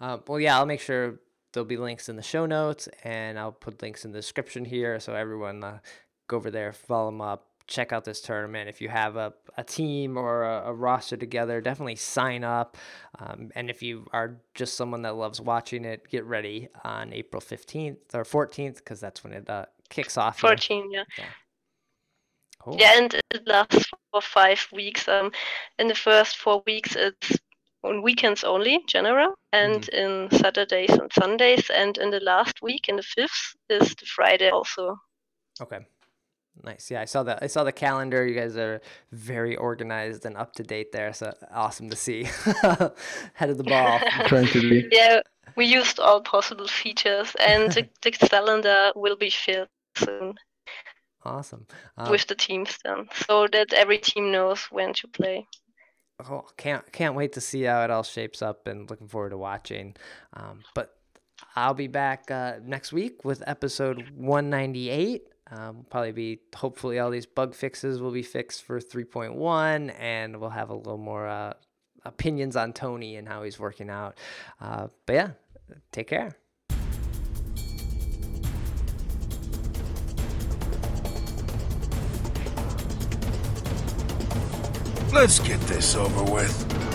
[0.00, 1.20] Uh, well, yeah, I'll make sure
[1.52, 4.98] there'll be links in the show notes, and I'll put links in the description here,
[4.98, 5.78] so everyone uh,
[6.26, 8.68] go over there, follow them up, check out this tournament.
[8.68, 12.76] If you have a, a team or a, a roster together, definitely sign up.
[13.18, 17.40] Um, and if you are just someone that loves watching it, get ready on April
[17.40, 20.40] fifteenth or fourteenth, because that's when it uh, kicks off.
[20.40, 20.48] here.
[20.48, 21.04] 14, yeah.
[22.58, 22.76] Cool.
[22.78, 25.08] Yeah, and it lasts for five weeks.
[25.08, 25.32] Um,
[25.78, 27.36] in the first four weeks, it's
[27.82, 31.70] on weekends only, general, and in Saturdays and Sundays.
[31.70, 34.96] And in the last week, in the fifth, is the Friday also.
[35.60, 35.80] Okay.
[36.62, 36.90] Nice.
[36.90, 37.38] Yeah, I saw that.
[37.42, 38.26] I saw the calendar.
[38.26, 38.80] You guys are
[39.10, 41.12] very organized and up to date there.
[41.12, 42.24] So awesome to see.
[43.34, 44.00] Head of the ball.
[44.26, 44.88] Trying to be.
[44.92, 45.20] Yeah,
[45.56, 50.34] we used all possible features, and the, the calendar will be filled soon
[51.24, 51.66] Awesome.
[51.96, 55.46] Um, with the teams then, so that every team knows when to play.
[56.28, 59.38] oh, can't can't wait to see how it all shapes up, and looking forward to
[59.38, 59.94] watching.
[60.34, 60.96] Um, but
[61.54, 65.28] I'll be back uh, next week with episode 198.
[65.54, 70.50] Um, probably be hopefully all these bug fixes will be fixed for 3.1, and we'll
[70.50, 71.52] have a little more uh,
[72.04, 74.16] opinions on Tony and how he's working out.
[74.60, 75.30] Uh, but yeah,
[75.90, 76.36] take care.
[85.12, 86.91] Let's get this over with.